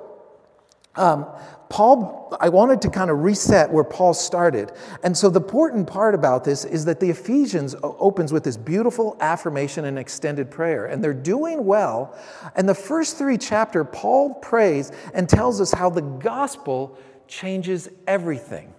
um, 0.97 1.27
Paul, 1.69 2.37
I 2.41 2.49
wanted 2.49 2.81
to 2.83 2.91
kind 2.91 3.11
of 3.11 3.25
reset 3.25 3.71
where 3.71 3.85
Paul 3.85 4.15
started. 4.15 4.71
And 5.03 5.17
so 5.17 5.29
the 5.29 5.41
important 5.41 5.89
part 5.89 6.15
about 6.15 6.45
this 6.45 6.65
is 6.65 6.85
that 6.85 7.01
the 7.01 7.11
Ephesians 7.11 7.75
opens 7.83 8.33
with 8.33 8.45
this 8.45 8.57
beautiful 8.57 9.17
affirmation 9.21 9.85
and 9.85 9.99
extended 9.99 10.51
prayer. 10.51 10.87
And 10.87 11.03
they're 11.03 11.13
doing 11.13 11.65
well. 11.65 12.17
And 12.55 12.69
the 12.69 12.75
first 12.75 13.19
three 13.19 13.37
chapter, 13.37 13.83
Paul 13.85 14.35
prays 14.35 14.93
and 15.13 15.29
tells 15.29 15.61
us 15.61 15.73
how 15.73 15.91
the 15.91 16.03
gospel 16.03 16.99
changes 17.27 17.89
everything. 18.07 18.73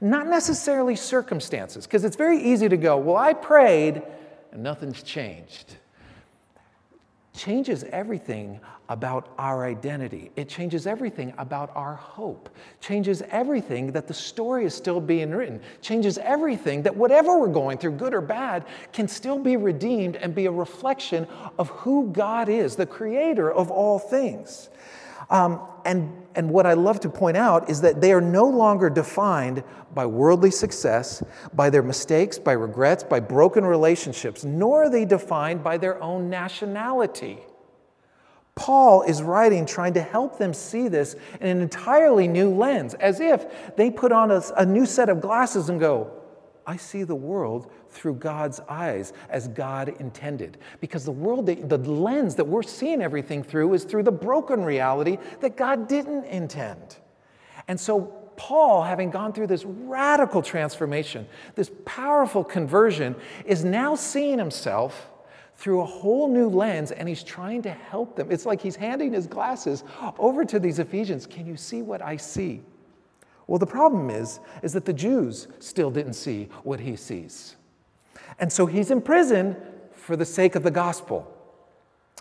Not 0.00 0.28
necessarily 0.28 0.96
circumstances, 0.96 1.86
because 1.86 2.04
it's 2.04 2.16
very 2.16 2.40
easy 2.40 2.68
to 2.68 2.76
go, 2.76 2.96
well, 2.96 3.16
I 3.16 3.34
prayed 3.34 4.02
and 4.52 4.62
nothing's 4.62 5.02
changed 5.02 5.76
changes 7.42 7.82
everything 7.90 8.60
about 8.88 9.32
our 9.36 9.64
identity. 9.64 10.30
It 10.36 10.48
changes 10.48 10.86
everything 10.86 11.34
about 11.38 11.72
our 11.74 11.94
hope. 11.94 12.48
Changes 12.80 13.20
everything 13.30 13.90
that 13.92 14.06
the 14.06 14.14
story 14.14 14.64
is 14.64 14.74
still 14.74 15.00
being 15.00 15.32
written. 15.32 15.60
Changes 15.80 16.18
everything 16.18 16.82
that 16.82 16.94
whatever 16.94 17.40
we're 17.40 17.48
going 17.48 17.78
through, 17.78 17.92
good 17.92 18.14
or 18.14 18.20
bad, 18.20 18.64
can 18.92 19.08
still 19.08 19.40
be 19.40 19.56
redeemed 19.56 20.14
and 20.14 20.36
be 20.36 20.46
a 20.46 20.52
reflection 20.52 21.26
of 21.58 21.68
who 21.70 22.10
God 22.12 22.48
is, 22.48 22.76
the 22.76 22.86
creator 22.86 23.50
of 23.50 23.72
all 23.72 23.98
things. 23.98 24.68
Um, 25.32 25.60
and, 25.86 26.12
and 26.34 26.50
what 26.50 26.66
I 26.66 26.74
love 26.74 27.00
to 27.00 27.08
point 27.08 27.38
out 27.38 27.68
is 27.70 27.80
that 27.80 28.00
they 28.00 28.12
are 28.12 28.20
no 28.20 28.44
longer 28.44 28.90
defined 28.90 29.64
by 29.94 30.06
worldly 30.06 30.50
success, 30.50 31.22
by 31.54 31.70
their 31.70 31.82
mistakes, 31.82 32.38
by 32.38 32.52
regrets, 32.52 33.02
by 33.02 33.18
broken 33.18 33.64
relationships, 33.64 34.44
nor 34.44 34.84
are 34.84 34.90
they 34.90 35.06
defined 35.06 35.64
by 35.64 35.78
their 35.78 36.00
own 36.02 36.28
nationality. 36.28 37.38
Paul 38.54 39.02
is 39.02 39.22
writing 39.22 39.64
trying 39.64 39.94
to 39.94 40.02
help 40.02 40.38
them 40.38 40.52
see 40.52 40.86
this 40.88 41.16
in 41.40 41.48
an 41.48 41.60
entirely 41.62 42.28
new 42.28 42.50
lens, 42.50 42.92
as 42.94 43.18
if 43.18 43.76
they 43.76 43.90
put 43.90 44.12
on 44.12 44.30
a, 44.30 44.42
a 44.58 44.66
new 44.66 44.84
set 44.84 45.08
of 45.08 45.22
glasses 45.22 45.70
and 45.70 45.80
go, 45.80 46.10
I 46.66 46.76
see 46.76 47.02
the 47.02 47.14
world 47.14 47.72
through 47.92 48.14
God's 48.14 48.58
eyes 48.68 49.12
as 49.28 49.48
God 49.48 49.90
intended. 50.00 50.58
Because 50.80 51.04
the 51.04 51.12
world, 51.12 51.46
the 51.46 51.78
lens 51.78 52.34
that 52.36 52.44
we're 52.44 52.62
seeing 52.62 53.02
everything 53.02 53.42
through 53.42 53.74
is 53.74 53.84
through 53.84 54.02
the 54.02 54.12
broken 54.12 54.64
reality 54.64 55.18
that 55.40 55.56
God 55.56 55.86
didn't 55.86 56.24
intend. 56.24 56.96
And 57.68 57.78
so, 57.78 58.02
Paul, 58.36 58.82
having 58.82 59.10
gone 59.10 59.32
through 59.32 59.46
this 59.46 59.64
radical 59.64 60.42
transformation, 60.42 61.28
this 61.54 61.70
powerful 61.84 62.42
conversion, 62.42 63.14
is 63.44 63.64
now 63.64 63.94
seeing 63.94 64.38
himself 64.38 65.10
through 65.54 65.82
a 65.82 65.86
whole 65.86 66.28
new 66.28 66.48
lens 66.48 66.90
and 66.90 67.08
he's 67.08 67.22
trying 67.22 67.62
to 67.62 67.70
help 67.70 68.16
them. 68.16 68.32
It's 68.32 68.46
like 68.46 68.60
he's 68.60 68.74
handing 68.74 69.12
his 69.12 69.26
glasses 69.26 69.84
over 70.18 70.44
to 70.46 70.58
these 70.58 70.78
Ephesians. 70.78 71.26
Can 71.26 71.46
you 71.46 71.56
see 71.56 71.82
what 71.82 72.02
I 72.02 72.16
see? 72.16 72.62
Well, 73.46 73.58
the 73.58 73.66
problem 73.66 74.08
is 74.10 74.40
is 74.62 74.72
that 74.72 74.86
the 74.86 74.92
Jews 74.92 75.48
still 75.58 75.90
didn't 75.90 76.14
see 76.14 76.48
what 76.62 76.80
he 76.80 76.96
sees. 76.96 77.56
And 78.42 78.52
so 78.52 78.66
he's 78.66 78.90
in 78.90 79.00
prison 79.00 79.54
for 79.92 80.16
the 80.16 80.24
sake 80.24 80.56
of 80.56 80.64
the 80.64 80.70
gospel. 80.72 81.32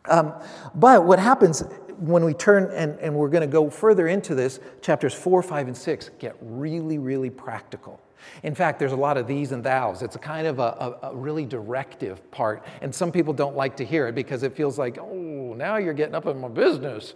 Um, 0.05 0.33
but 0.75 1.03
what 1.03 1.17
happens 1.17 1.63
when 1.97 2.23
we 2.23 2.35
turn, 2.35 2.69
and, 2.75 2.99
and 2.99 3.15
we're 3.15 3.29
going 3.29 3.41
to 3.41 3.47
go 3.47 3.71
further 3.71 4.07
into 4.07 4.35
this, 4.35 4.59
chapters 4.83 5.15
4, 5.15 5.41
5, 5.41 5.67
and 5.69 5.75
6 5.75 6.11
get 6.19 6.35
really, 6.39 6.99
really 6.99 7.31
practical. 7.31 7.99
In 8.43 8.53
fact, 8.53 8.77
there's 8.77 8.91
a 8.91 8.97
lot 8.97 9.17
of 9.17 9.25
these 9.25 9.51
and 9.51 9.63
thous. 9.63 10.03
It's 10.03 10.15
a 10.15 10.19
kind 10.19 10.45
of 10.45 10.59
a, 10.59 10.61
a, 11.01 11.09
a, 11.09 11.15
really 11.15 11.43
directive 11.43 12.29
part. 12.29 12.63
And 12.83 12.93
some 12.93 13.11
people 13.11 13.33
don't 13.33 13.55
like 13.55 13.75
to 13.77 13.83
hear 13.83 14.07
it 14.07 14.13
because 14.13 14.43
it 14.43 14.55
feels 14.55 14.77
like, 14.77 14.99
oh, 14.99 15.55
now 15.57 15.77
you're 15.77 15.95
getting 15.95 16.13
up 16.13 16.27
in 16.27 16.39
my 16.39 16.49
business. 16.49 17.15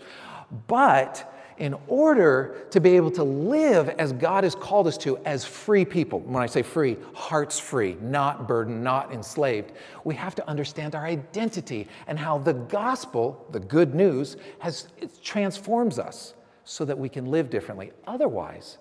But 0.66 1.32
in 1.58 1.76
order 1.88 2.66
to 2.72 2.82
be 2.82 2.96
able 2.96 3.12
to 3.12 3.24
live 3.24 3.90
as 3.90 4.12
God 4.12 4.44
has 4.44 4.56
called 4.56 4.88
us 4.88 4.98
to, 5.00 5.18
as 5.20 5.46
free 5.46 5.86
people, 5.86 6.20
when 6.20 6.44
I 6.44 6.48
say 6.48 6.62
free, 6.62 6.98
hearts 7.14 7.60
free, 7.60 7.98
not 8.02 8.48
burdened, 8.48 8.84
not 8.84 9.14
enslaved, 9.14 9.72
we 10.04 10.16
have 10.16 10.36
to 10.36 10.50
understand 10.50 10.96
our 10.96 11.06
identity 11.06 11.88
and 12.08 12.20
how 12.20 12.38
the 12.38 12.54
gospel, 12.54 13.46
the 13.52 13.60
good 13.60 13.96
news, 13.96 14.38
has, 14.60 14.88
transforms 15.24 15.98
us 15.98 16.34
so 16.66 16.84
that 16.84 16.98
we 16.98 17.08
can 17.08 17.26
live 17.26 17.50
differently. 17.50 17.92
Otherwise, 18.06 18.78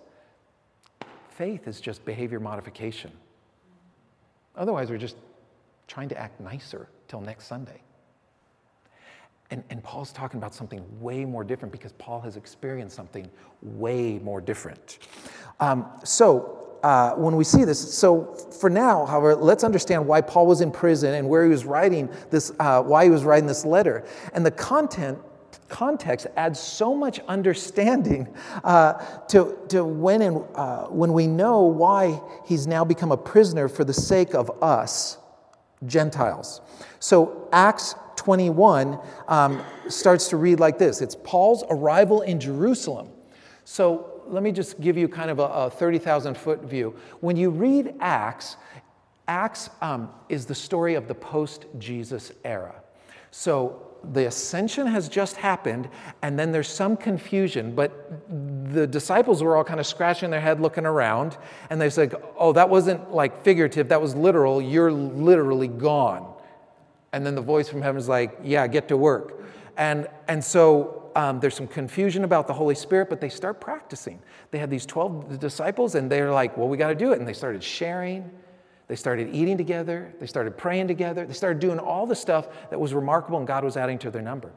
faith 1.28 1.69
is 1.69 1.81
just 1.81 2.04
behavior 2.04 2.40
modification. 2.40 3.12
Otherwise, 4.57 4.90
we're 4.90 4.99
just 4.99 5.16
trying 5.87 6.09
to 6.09 6.19
act 6.19 6.40
nicer 6.40 6.88
till 7.09 7.21
next 7.21 7.47
Sunday. 7.47 7.84
And, 9.51 9.63
and 9.71 9.83
Paul's 9.83 10.13
talking 10.13 10.39
about 10.39 10.55
something 10.55 10.83
way 11.01 11.25
more 11.25 11.45
different 11.45 11.71
because 11.73 11.93
Paul 11.93 12.21
has 12.23 12.37
experienced 12.37 12.97
something 12.97 13.31
way 13.63 14.19
more 14.19 14.41
different. 14.41 14.99
Um, 15.61 15.87
so, 16.03 16.61
uh, 16.83 17.15
when 17.15 17.35
we 17.35 17.45
see 17.45 17.65
this, 17.65 17.95
so 17.95 18.35
for 18.61 18.69
now, 18.69 19.07
however, 19.07 19.35
let's 19.35 19.65
understand 19.65 20.07
why 20.07 20.21
Paul 20.21 20.47
was 20.47 20.61
in 20.61 20.71
prison 20.71 21.15
and 21.15 21.27
where 21.27 21.43
he 21.43 21.49
was 21.49 21.65
writing 21.65 22.11
this, 22.31 22.53
uh, 22.59 22.83
why 22.83 23.05
he 23.05 23.11
was 23.11 23.25
writing 23.25 23.47
this 23.47 23.65
letter. 23.65 24.05
And 24.35 24.45
the 24.45 24.51
content 24.51 25.19
context 25.69 26.27
adds 26.37 26.61
so 26.61 26.95
much 26.95 27.21
understanding 27.21 28.29
uh, 28.63 28.93
to, 29.29 29.57
to 29.69 29.85
when, 29.85 30.23
and, 30.23 30.45
uh, 30.55 30.85
when 30.85 31.13
we 31.13 31.27
know 31.27 31.63
why 31.63 32.21
he's 32.45 32.67
now 32.67 32.85
become 32.85 33.13
a 33.13 33.17
prisoner 33.17 33.69
for 33.69 33.85
the 33.85 33.95
sake 33.95 34.35
of 34.35 34.51
us, 34.63 35.19
Gentiles. 35.87 36.61
So, 37.01 37.49
Acts 37.53 37.95
21 38.25 38.99
um, 39.28 39.62
starts 39.88 40.28
to 40.28 40.38
read 40.38 40.59
like 40.59 40.78
this 40.78 41.02
it's 41.02 41.16
Paul's 41.25 41.62
arrival 41.69 42.23
in 42.23 42.40
Jerusalem. 42.40 43.11
So 43.64 44.23
let 44.26 44.43
me 44.43 44.50
just 44.50 44.81
give 44.81 44.97
you 44.97 45.09
kind 45.09 45.31
of 45.31 45.38
a, 45.38 45.43
a 45.43 45.71
30,000 45.71 46.37
foot 46.37 46.62
view. 46.62 46.95
When 47.21 47.37
you 47.37 47.50
read 47.50 47.95
Acts, 48.00 48.57
Acts 49.28 49.69
um, 49.83 50.11
is 50.31 50.47
the 50.47 50.54
story 50.54 50.95
of 50.95 51.07
the 51.07 51.14
post 51.14 51.66
Jesus 51.78 52.33
era. 52.45 52.75
So 53.31 53.95
the 54.12 54.26
ascension 54.26 54.87
has 54.87 55.09
just 55.09 55.37
happened, 55.37 55.88
and 56.23 56.38
then 56.38 56.52
there's 56.52 56.69
some 56.69 56.97
confusion, 56.97 57.75
but 57.75 58.23
the 58.73 58.87
disciples 58.87 59.43
were 59.43 59.57
all 59.57 59.64
kind 59.64 59.81
of 59.81 59.87
scratching 59.87 60.31
their 60.31 60.40
head 60.40 60.61
looking 60.61 60.87
around, 60.87 61.37
and 61.69 61.81
they 61.81 61.90
said, 61.90 62.14
Oh, 62.38 62.52
that 62.52 62.69
wasn't 62.69 63.12
like 63.12 63.43
figurative, 63.43 63.88
that 63.88 64.00
was 64.00 64.14
literal. 64.14 64.62
You're 64.62 64.93
literally 64.93 65.69
gone. 65.69 66.34
And 67.14 67.25
then 67.25 67.37
the 67.37 67.40
voice 67.40 67.68
from 67.68 67.80
heaven 67.80 67.97
is 67.97 68.09
like, 68.09 68.37
yeah, 68.42 68.66
get 68.66 68.88
to 68.88 68.97
work. 68.97 69.40
And, 69.76 70.09
and 70.26 70.42
so 70.42 71.12
um, 71.14 71.38
there's 71.38 71.54
some 71.54 71.68
confusion 71.68 72.25
about 72.25 72.49
the 72.49 72.52
Holy 72.52 72.75
Spirit, 72.75 73.09
but 73.09 73.21
they 73.21 73.28
start 73.28 73.61
practicing. 73.61 74.21
They 74.50 74.59
had 74.59 74.68
these 74.68 74.85
12 74.85 75.38
disciples, 75.38 75.94
and 75.94 76.11
they're 76.11 76.33
like, 76.33 76.56
well, 76.56 76.66
we 76.66 76.76
got 76.76 76.88
to 76.88 76.97
do 76.97 77.12
it. 77.12 77.21
And 77.21 77.28
they 77.28 77.33
started 77.33 77.62
sharing. 77.62 78.28
They 78.88 78.97
started 78.97 79.33
eating 79.33 79.56
together. 79.56 80.12
They 80.18 80.26
started 80.26 80.59
praying 80.59 80.88
together. 80.88 81.25
They 81.25 81.35
started 81.35 81.61
doing 81.61 81.78
all 81.78 82.04
the 82.04 82.16
stuff 82.16 82.49
that 82.71 82.80
was 82.80 82.92
remarkable, 82.92 83.38
and 83.38 83.47
God 83.47 83.62
was 83.62 83.76
adding 83.76 83.99
to 84.00 84.11
their 84.11 84.21
number. 84.21 84.50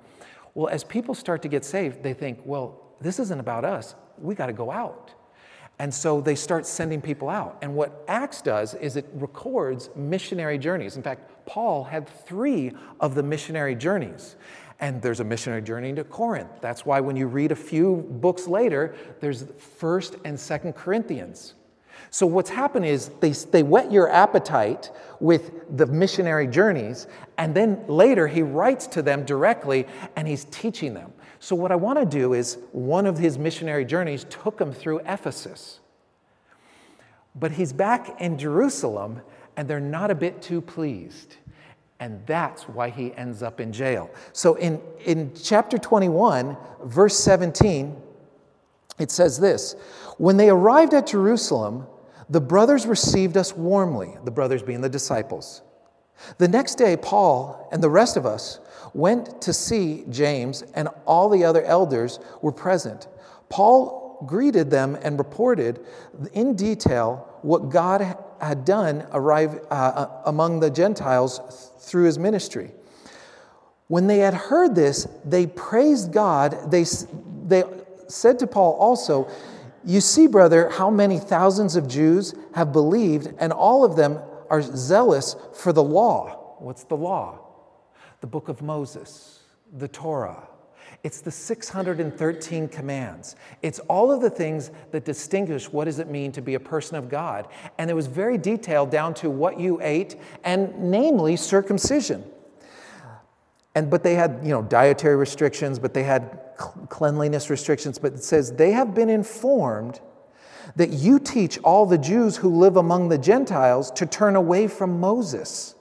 Well, 0.56 0.68
as 0.68 0.84
people 0.84 1.14
start 1.14 1.44
to 1.44 1.48
get 1.48 1.64
saved, 1.64 2.02
they 2.02 2.16
think, 2.16 2.40
well, 2.44 2.82
this 3.00 3.20
isn't 3.20 3.40
about 3.40 3.66
us. 3.66 3.94
We 4.18 4.34
got 4.34 4.48
to 4.48 4.54
go 4.54 4.72
out. 4.72 5.14
And 5.78 5.94
so 5.94 6.22
they 6.22 6.34
start 6.34 6.66
sending 6.66 7.02
people 7.02 7.30
out. 7.30 7.60
And 7.62 7.76
what 7.76 8.04
Acts 8.08 8.42
does 8.42 8.74
is 8.74 8.96
it 8.96 9.06
records 9.14 9.92
missionary 9.96 10.58
journeys. 10.58 10.98
In 10.98 11.04
fact, 11.04 11.32
Paul 11.48 11.86
had 11.86 12.08
three 12.08 12.74
of 13.00 13.16
the 13.16 13.24
missionary 13.24 13.74
journeys. 13.74 14.36
And 14.80 15.02
there's 15.02 15.22
a 15.22 15.24
missionary 15.24 15.64
journey 15.64 15.92
to 15.94 16.04
Corinth. 16.04 16.52
That's 16.62 16.86
why 16.86 17.00
when 17.00 17.16
you 17.16 17.26
read 17.26 17.52
a 17.52 17.56
few 17.56 18.08
books 18.22 18.48
later, 18.48 18.94
there's 19.22 19.46
1st 19.46 20.20
and 20.24 20.38
2nd 20.38 20.76
Corinthians. 20.76 21.56
So 22.12 22.28
what's 22.28 22.52
happened 22.52 22.86
is 22.86 23.10
they, 23.20 23.32
they 23.32 23.64
whet 23.64 23.92
your 23.92 24.10
appetite 24.10 24.92
with 25.20 25.78
the 25.78 25.88
missionary 25.88 26.46
journeys, 26.46 27.08
and 27.40 27.56
then 27.56 27.84
later 27.88 28.28
he 28.28 28.44
writes 28.44 28.86
to 28.88 29.02
them 29.02 29.26
directly 29.26 29.88
and 30.16 30.28
he's 30.28 30.46
teaching 30.46 30.94
them. 30.94 31.12
So, 31.40 31.56
what 31.56 31.72
I 31.72 31.76
want 31.76 32.00
to 32.00 32.06
do 32.06 32.34
is 32.34 32.58
one 32.72 33.06
of 33.06 33.18
his 33.18 33.38
missionary 33.38 33.86
journeys 33.86 34.26
took 34.30 34.60
him 34.60 34.74
through 34.74 35.00
Ephesus. 35.06 35.80
But 37.36 37.52
he's 37.52 37.74
back 37.74 38.20
in 38.20 38.40
Jerusalem, 38.40 39.22
and 39.58 39.68
they're 39.68 39.80
not 39.80 40.12
a 40.12 40.16
bit 40.16 40.42
too 40.42 40.62
pleased. 40.62 41.36
And 42.00 42.26
that's 42.28 42.64
why 42.70 42.92
he 42.92 43.12
ends 43.16 43.42
up 43.42 43.60
in 43.60 43.74
jail. 43.74 44.12
So, 44.32 44.54
in, 44.56 44.80
in 45.04 45.34
chapter 45.34 45.80
21, 45.80 46.56
verse 46.84 47.18
17, 47.18 48.00
it 49.00 49.10
says 49.10 49.40
this 49.40 49.76
When 50.18 50.38
they 50.38 50.50
arrived 50.50 50.94
at 50.94 51.08
Jerusalem, 51.08 51.88
the 52.30 52.42
brothers 52.42 52.86
received 52.86 53.36
us 53.36 53.56
warmly, 53.56 54.16
the 54.26 54.32
brothers 54.32 54.62
being 54.62 54.82
the 54.82 54.90
disciples. 54.90 55.64
The 56.38 56.48
next 56.48 56.76
day, 56.76 56.98
Paul 56.98 57.68
and 57.72 57.82
the 57.82 57.90
rest 57.90 58.16
of 58.16 58.26
us 58.26 58.60
went 58.94 59.42
to 59.42 59.54
see 59.54 60.04
James, 60.10 60.64
and 60.76 60.90
all 61.06 61.30
the 61.30 61.44
other 61.44 61.64
elders 61.64 62.20
were 62.42 62.52
present. 62.52 63.08
Paul 63.50 64.24
greeted 64.26 64.70
them 64.70 64.98
and 65.02 65.18
reported 65.18 65.80
in 66.34 66.56
detail 66.56 67.40
what 67.44 67.70
God 67.70 68.18
had 68.42 68.66
done 68.66 69.06
arrive, 69.12 69.60
uh, 69.70 69.74
uh, 69.74 70.22
among 70.26 70.60
the 70.60 70.70
Gentiles 70.70 71.72
through 71.80 72.06
his 72.06 72.20
ministry. 72.20 72.72
When 73.88 74.08
they 74.08 74.20
had 74.20 74.34
heard 74.34 74.76
this, 74.76 75.08
they 75.24 75.48
praised 75.48 76.12
God. 76.12 76.72
They, 76.72 76.86
they 77.46 77.64
said 78.08 78.40
to 78.40 78.48
Paul 78.48 78.74
also, 78.74 79.30
You 79.86 80.02
see, 80.02 80.28
brother, 80.28 80.70
how 80.70 80.90
many 80.90 81.20
thousands 81.20 81.76
of 81.76 81.88
Jews 81.88 82.34
have 82.54 82.74
believed, 82.74 83.34
and 83.40 83.54
all 83.54 83.86
of 83.86 83.96
them 83.96 84.20
are 84.50 84.62
zealous 84.62 85.36
for 85.54 85.72
the 85.72 85.84
law. 85.84 86.56
What's 86.60 86.84
the 86.84 86.98
law? 86.98 87.48
the 88.22 88.28
book 88.28 88.50
of 88.50 88.62
Moses, 88.62 89.40
the 89.78 89.88
Torah. 89.88 90.48
It's 91.04 91.22
the 91.22 91.32
613 91.32 92.68
commands. 92.68 93.36
It's 93.62 93.80
all 93.80 94.12
of 94.12 94.22
the 94.22 94.30
things 94.30 94.72
that 94.92 95.06
distinguish 95.06 95.72
what 95.72 95.86
does 95.86 96.00
it 96.00 96.10
mean 96.10 96.32
to 96.34 96.42
be 96.42 96.56
a 96.56 96.60
person 96.60 96.98
of 96.98 97.08
God. 97.08 97.48
And 97.78 97.90
it 97.90 97.94
was 97.94 98.08
very 98.08 98.38
detailed 98.38 98.90
down 98.90 99.14
to 99.16 99.30
what 99.30 99.60
you 99.60 99.80
ate 99.82 100.16
and 100.44 100.92
namely 100.92 101.36
circumcision. 101.36 102.24
And 103.76 103.92
but 103.92 104.04
they 104.04 104.16
had, 104.16 104.40
you 104.42 104.50
know, 104.50 104.64
dietary 104.64 105.16
restrictions, 105.16 105.78
but 105.78 105.94
they 105.94 106.04
had 106.04 106.40
cleanliness 106.90 107.50
restrictions, 107.52 108.00
but 108.00 108.14
it 108.14 108.24
says 108.24 108.54
they 108.54 108.72
have 108.72 108.96
been 108.96 109.10
informed 109.10 110.02
that 110.76 110.90
you 110.90 111.20
teach 111.20 111.60
all 111.60 111.86
the 111.86 111.98
Jews 111.98 112.38
who 112.38 112.50
live 112.50 112.76
among 112.76 113.10
the 113.10 113.18
Gentiles 113.18 113.92
to 113.92 114.06
turn 114.06 114.36
away 114.36 114.68
from 114.68 115.00
Moses 115.00 115.76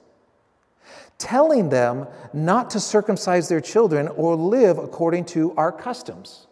telling 1.18 1.68
them 1.68 2.06
not 2.32 2.70
to 2.70 2.80
circumcise 2.80 3.48
their 3.48 3.60
children 3.60 4.08
or 4.08 4.34
live 4.36 4.78
according 4.78 5.24
to 5.24 5.54
our 5.56 5.72
customs. 5.72 6.46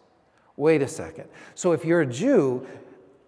Wait 0.57 0.81
a 0.81 0.87
second. 0.87 1.27
So 1.53 1.71
if 1.73 1.85
you're 1.85 2.01
a 2.01 2.05
Jew, 2.05 2.65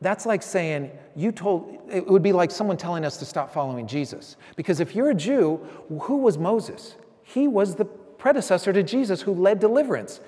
that's 0.02 0.26
like 0.26 0.44
saying 0.44 0.92
you 1.16 1.32
told, 1.32 1.80
it 1.92 2.08
would 2.08 2.24
be 2.24 2.32
like 2.32 2.52
someone 2.52 2.78
telling 2.78 3.04
us 3.04 3.18
to 3.18 3.26
stop 3.26 3.54
following 3.54 3.88
Jesus. 3.88 4.38
Because 4.56 4.80
if 4.80 4.96
you're 4.96 5.10
a 5.10 5.16
Jew, 5.16 5.58
who 6.02 6.18
was 6.18 6.38
Moses? 6.38 6.96
He 7.24 7.48
was 7.48 7.76
the 7.76 7.86
predecessor 7.86 8.74
to 8.74 8.84
Jesus 8.84 9.22
who 9.22 9.34
led 9.34 9.60
deliverance. 9.60 10.22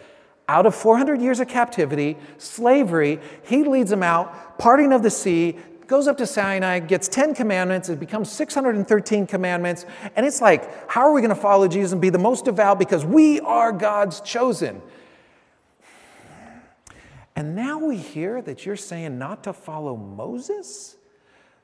Out 0.48 0.66
of 0.66 0.74
400 0.74 1.22
years 1.22 1.40
of 1.40 1.48
captivity, 1.48 2.18
slavery, 2.40 3.20
he 3.44 3.64
leads 3.64 3.92
them 3.92 4.02
out, 4.02 4.58
parting 4.58 4.92
of 4.92 5.04
the 5.04 5.12
sea, 5.12 5.58
goes 5.90 6.08
up 6.08 6.18
to 6.18 6.28
Sinai, 6.28 6.80
gets 6.80 7.08
10 7.08 7.34
commandments, 7.34 7.90
it 7.90 8.00
becomes 8.00 8.32
613 8.32 9.26
commandments, 9.26 9.88
and 10.16 10.24
it's 10.24 10.40
like, 10.40 10.90
how 10.90 11.02
are 11.02 11.12
we 11.12 11.20
going 11.20 11.34
to 11.34 11.42
follow 11.42 11.68
Jesus 11.68 11.92
and 11.92 12.00
be 12.00 12.12
the 12.12 12.20
most 12.20 12.46
devout 12.46 12.78
because 12.78 13.04
we 13.04 13.40
are 13.42 13.72
God's 13.72 14.22
chosen? 14.22 14.84
And 17.36 17.56
now 17.56 17.80
we 17.80 17.98
hear 17.98 18.42
that 18.44 18.66
you're 18.66 18.76
saying 18.76 19.18
not 19.18 19.44
to 19.46 19.54
follow 19.54 19.98
Moses? 19.98 20.96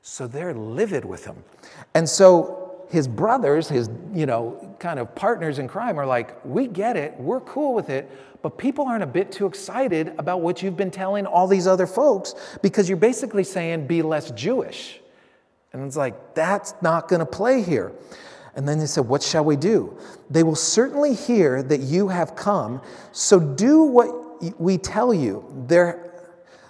So 0.02 0.26
they're 0.26 0.54
livid 0.54 1.04
with 1.04 1.24
him. 1.24 1.44
And 1.94 2.08
so 2.08 2.86
his 2.90 3.06
brothers, 3.06 3.68
his, 3.68 3.88
you 4.12 4.26
know, 4.26 4.65
kind 4.78 4.98
of 4.98 5.14
partners 5.14 5.58
in 5.58 5.68
crime 5.68 5.98
are 5.98 6.06
like, 6.06 6.44
we 6.44 6.66
get 6.66 6.96
it, 6.96 7.14
we're 7.18 7.40
cool 7.40 7.74
with 7.74 7.90
it, 7.90 8.10
but 8.42 8.58
people 8.58 8.86
aren't 8.86 9.02
a 9.02 9.08
bit 9.08 9.32
too 9.32 9.46
excited 9.46 10.12
about 10.18 10.40
what 10.40 10.62
you've 10.62 10.76
been 10.76 10.90
telling 10.90 11.26
all 11.26 11.46
these 11.46 11.66
other 11.66 11.86
folks 11.86 12.34
because 12.62 12.88
you're 12.88 12.96
basically 12.96 13.44
saying 13.44 13.86
be 13.86 14.02
less 14.02 14.30
Jewish. 14.32 15.00
And 15.72 15.84
it's 15.84 15.96
like, 15.96 16.34
that's 16.34 16.74
not 16.80 17.08
going 17.08 17.20
to 17.20 17.26
play 17.26 17.62
here. 17.62 17.92
And 18.54 18.66
then 18.66 18.78
they 18.78 18.86
said, 18.86 19.06
What 19.06 19.22
shall 19.22 19.44
we 19.44 19.56
do? 19.56 19.98
They 20.30 20.42
will 20.42 20.56
certainly 20.56 21.14
hear 21.14 21.62
that 21.62 21.80
you 21.80 22.08
have 22.08 22.34
come, 22.34 22.80
so 23.12 23.38
do 23.38 23.82
what 23.82 24.60
we 24.60 24.78
tell 24.78 25.12
you. 25.12 25.44
There, 25.66 26.14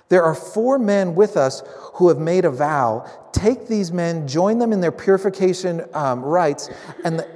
there 0.08 0.24
are 0.24 0.34
four 0.34 0.78
men 0.78 1.14
with 1.14 1.36
us 1.36 1.62
who 1.94 2.08
have 2.08 2.18
made 2.18 2.44
a 2.44 2.50
vow. 2.50 3.08
Take 3.32 3.68
these 3.68 3.92
men, 3.92 4.26
join 4.26 4.58
them 4.58 4.72
in 4.72 4.80
their 4.80 4.92
purification 4.92 5.84
um, 5.94 6.22
rites, 6.22 6.68
and, 7.04 7.20
the, 7.20 7.35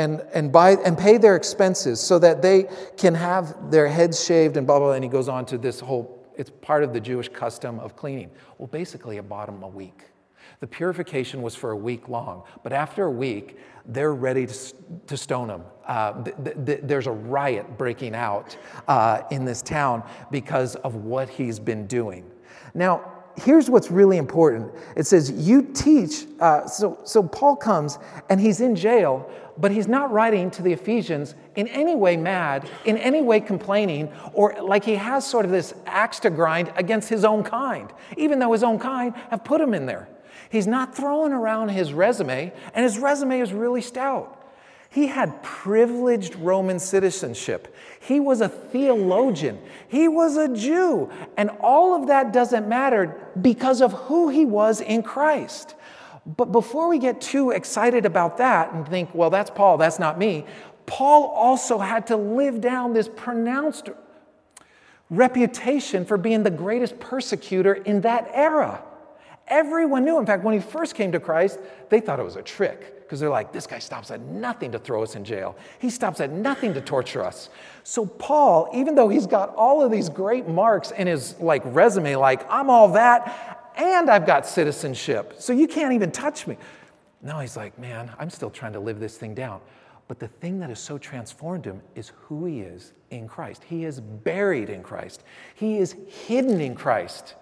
and, 0.00 0.22
and, 0.32 0.50
buy, 0.50 0.72
and 0.84 0.96
pay 0.96 1.18
their 1.18 1.36
expenses 1.36 2.00
so 2.00 2.18
that 2.18 2.40
they 2.40 2.68
can 2.96 3.14
have 3.14 3.70
their 3.70 3.86
heads 3.86 4.24
shaved 4.24 4.56
and 4.56 4.66
blah, 4.66 4.78
blah, 4.78 4.88
blah. 4.88 4.94
And 4.94 5.04
he 5.04 5.10
goes 5.10 5.28
on 5.28 5.44
to 5.46 5.58
this 5.58 5.78
whole, 5.78 6.26
it's 6.36 6.50
part 6.62 6.82
of 6.82 6.92
the 6.92 7.00
Jewish 7.00 7.28
custom 7.28 7.78
of 7.80 7.96
cleaning. 7.96 8.30
Well, 8.58 8.68
basically, 8.68 9.18
it 9.18 9.28
bought 9.28 9.48
him 9.48 9.62
a 9.62 9.68
week. 9.68 10.06
The 10.60 10.66
purification 10.66 11.42
was 11.42 11.54
for 11.54 11.70
a 11.70 11.76
week 11.76 12.08
long, 12.08 12.44
but 12.62 12.72
after 12.72 13.04
a 13.04 13.10
week, 13.10 13.58
they're 13.86 14.14
ready 14.14 14.46
to, 14.46 14.74
to 15.06 15.16
stone 15.16 15.48
him. 15.50 15.62
Uh, 15.86 16.22
th- 16.22 16.56
th- 16.66 16.80
there's 16.82 17.06
a 17.06 17.12
riot 17.12 17.78
breaking 17.78 18.14
out 18.14 18.56
uh, 18.88 19.22
in 19.30 19.44
this 19.44 19.62
town 19.62 20.02
because 20.30 20.76
of 20.76 20.96
what 20.96 21.28
he's 21.28 21.58
been 21.58 21.86
doing. 21.86 22.30
Now, 22.74 23.20
here's 23.36 23.70
what's 23.70 23.90
really 23.90 24.16
important 24.18 24.72
it 24.96 25.06
says, 25.06 25.30
You 25.30 25.62
teach. 25.62 26.26
Uh, 26.38 26.66
so, 26.66 26.98
so 27.04 27.22
Paul 27.22 27.56
comes 27.56 27.98
and 28.28 28.40
he's 28.40 28.60
in 28.60 28.76
jail, 28.76 29.30
but 29.60 29.70
he's 29.70 29.88
not 29.88 30.10
writing 30.10 30.50
to 30.52 30.62
the 30.62 30.72
Ephesians 30.72 31.34
in 31.54 31.68
any 31.68 31.94
way 31.94 32.16
mad, 32.16 32.68
in 32.84 32.96
any 32.96 33.20
way 33.20 33.40
complaining, 33.40 34.10
or 34.32 34.56
like 34.62 34.84
he 34.84 34.94
has 34.94 35.26
sort 35.26 35.44
of 35.44 35.50
this 35.50 35.74
axe 35.86 36.20
to 36.20 36.30
grind 36.30 36.72
against 36.76 37.08
his 37.08 37.24
own 37.24 37.44
kind, 37.44 37.92
even 38.16 38.38
though 38.38 38.52
his 38.52 38.62
own 38.62 38.78
kind 38.78 39.14
have 39.30 39.44
put 39.44 39.60
him 39.60 39.74
in 39.74 39.86
there. 39.86 40.08
He's 40.50 40.66
not 40.66 40.96
throwing 40.96 41.32
around 41.32 41.68
his 41.68 41.92
resume, 41.92 42.52
and 42.74 42.84
his 42.84 42.98
resume 42.98 43.40
is 43.40 43.52
really 43.52 43.82
stout. 43.82 44.36
He 44.92 45.06
had 45.06 45.40
privileged 45.44 46.34
Roman 46.34 46.80
citizenship. 46.80 47.76
He 48.00 48.18
was 48.18 48.40
a 48.40 48.48
theologian. 48.48 49.60
He 49.86 50.08
was 50.08 50.36
a 50.36 50.48
Jew. 50.48 51.08
And 51.36 51.50
all 51.60 51.94
of 51.94 52.08
that 52.08 52.32
doesn't 52.32 52.68
matter 52.68 53.16
because 53.40 53.82
of 53.82 53.92
who 53.92 54.30
he 54.30 54.44
was 54.44 54.80
in 54.80 55.04
Christ. 55.04 55.76
But 56.26 56.52
before 56.52 56.88
we 56.88 56.98
get 56.98 57.20
too 57.20 57.50
excited 57.50 58.04
about 58.04 58.38
that 58.38 58.72
and 58.72 58.86
think, 58.86 59.14
well, 59.14 59.30
that's 59.30 59.50
Paul, 59.50 59.78
that's 59.78 59.98
not 59.98 60.18
me, 60.18 60.44
Paul 60.86 61.26
also 61.28 61.78
had 61.78 62.08
to 62.08 62.16
live 62.16 62.60
down 62.60 62.92
this 62.92 63.08
pronounced 63.08 63.90
reputation 65.08 66.04
for 66.04 66.16
being 66.16 66.42
the 66.42 66.50
greatest 66.50 66.98
persecutor 67.00 67.74
in 67.74 68.00
that 68.02 68.30
era. 68.32 68.82
Everyone 69.48 70.04
knew. 70.04 70.18
In 70.18 70.26
fact, 70.26 70.44
when 70.44 70.54
he 70.54 70.60
first 70.60 70.94
came 70.94 71.12
to 71.12 71.20
Christ, 71.20 71.58
they 71.88 72.00
thought 72.00 72.20
it 72.20 72.24
was 72.24 72.36
a 72.36 72.42
trick 72.42 73.00
because 73.02 73.18
they're 73.18 73.28
like, 73.28 73.52
this 73.52 73.66
guy 73.66 73.80
stops 73.80 74.12
at 74.12 74.20
nothing 74.20 74.70
to 74.70 74.78
throw 74.78 75.02
us 75.02 75.16
in 75.16 75.24
jail. 75.24 75.56
He 75.80 75.90
stops 75.90 76.20
at 76.20 76.30
nothing 76.30 76.72
to 76.74 76.80
torture 76.80 77.24
us. 77.24 77.50
So 77.82 78.06
Paul, 78.06 78.70
even 78.72 78.94
though 78.94 79.08
he's 79.08 79.26
got 79.26 79.52
all 79.56 79.82
of 79.82 79.90
these 79.90 80.08
great 80.08 80.46
marks 80.46 80.92
in 80.92 81.08
his 81.08 81.36
like 81.40 81.62
resume, 81.64 82.14
like 82.14 82.48
I'm 82.48 82.70
all 82.70 82.92
that, 82.92 83.59
and 83.76 84.10
I've 84.10 84.26
got 84.26 84.46
citizenship, 84.46 85.34
so 85.38 85.52
you 85.52 85.66
can't 85.66 85.92
even 85.92 86.10
touch 86.10 86.46
me. 86.46 86.56
No, 87.22 87.38
he's 87.38 87.56
like, 87.56 87.78
man, 87.78 88.10
I'm 88.18 88.30
still 88.30 88.50
trying 88.50 88.72
to 88.72 88.80
live 88.80 88.98
this 88.98 89.16
thing 89.16 89.34
down. 89.34 89.60
But 90.08 90.18
the 90.18 90.28
thing 90.28 90.58
that 90.60 90.70
has 90.70 90.80
so 90.80 90.98
transformed 90.98 91.64
him 91.64 91.80
is 91.94 92.12
who 92.22 92.46
he 92.46 92.60
is 92.60 92.94
in 93.10 93.28
Christ. 93.28 93.62
He 93.62 93.84
is 93.84 94.00
buried 94.00 94.68
in 94.68 94.82
Christ. 94.82 95.22
He 95.54 95.78
is 95.78 95.94
hidden 96.08 96.60
in 96.60 96.74
Christ. 96.74 97.36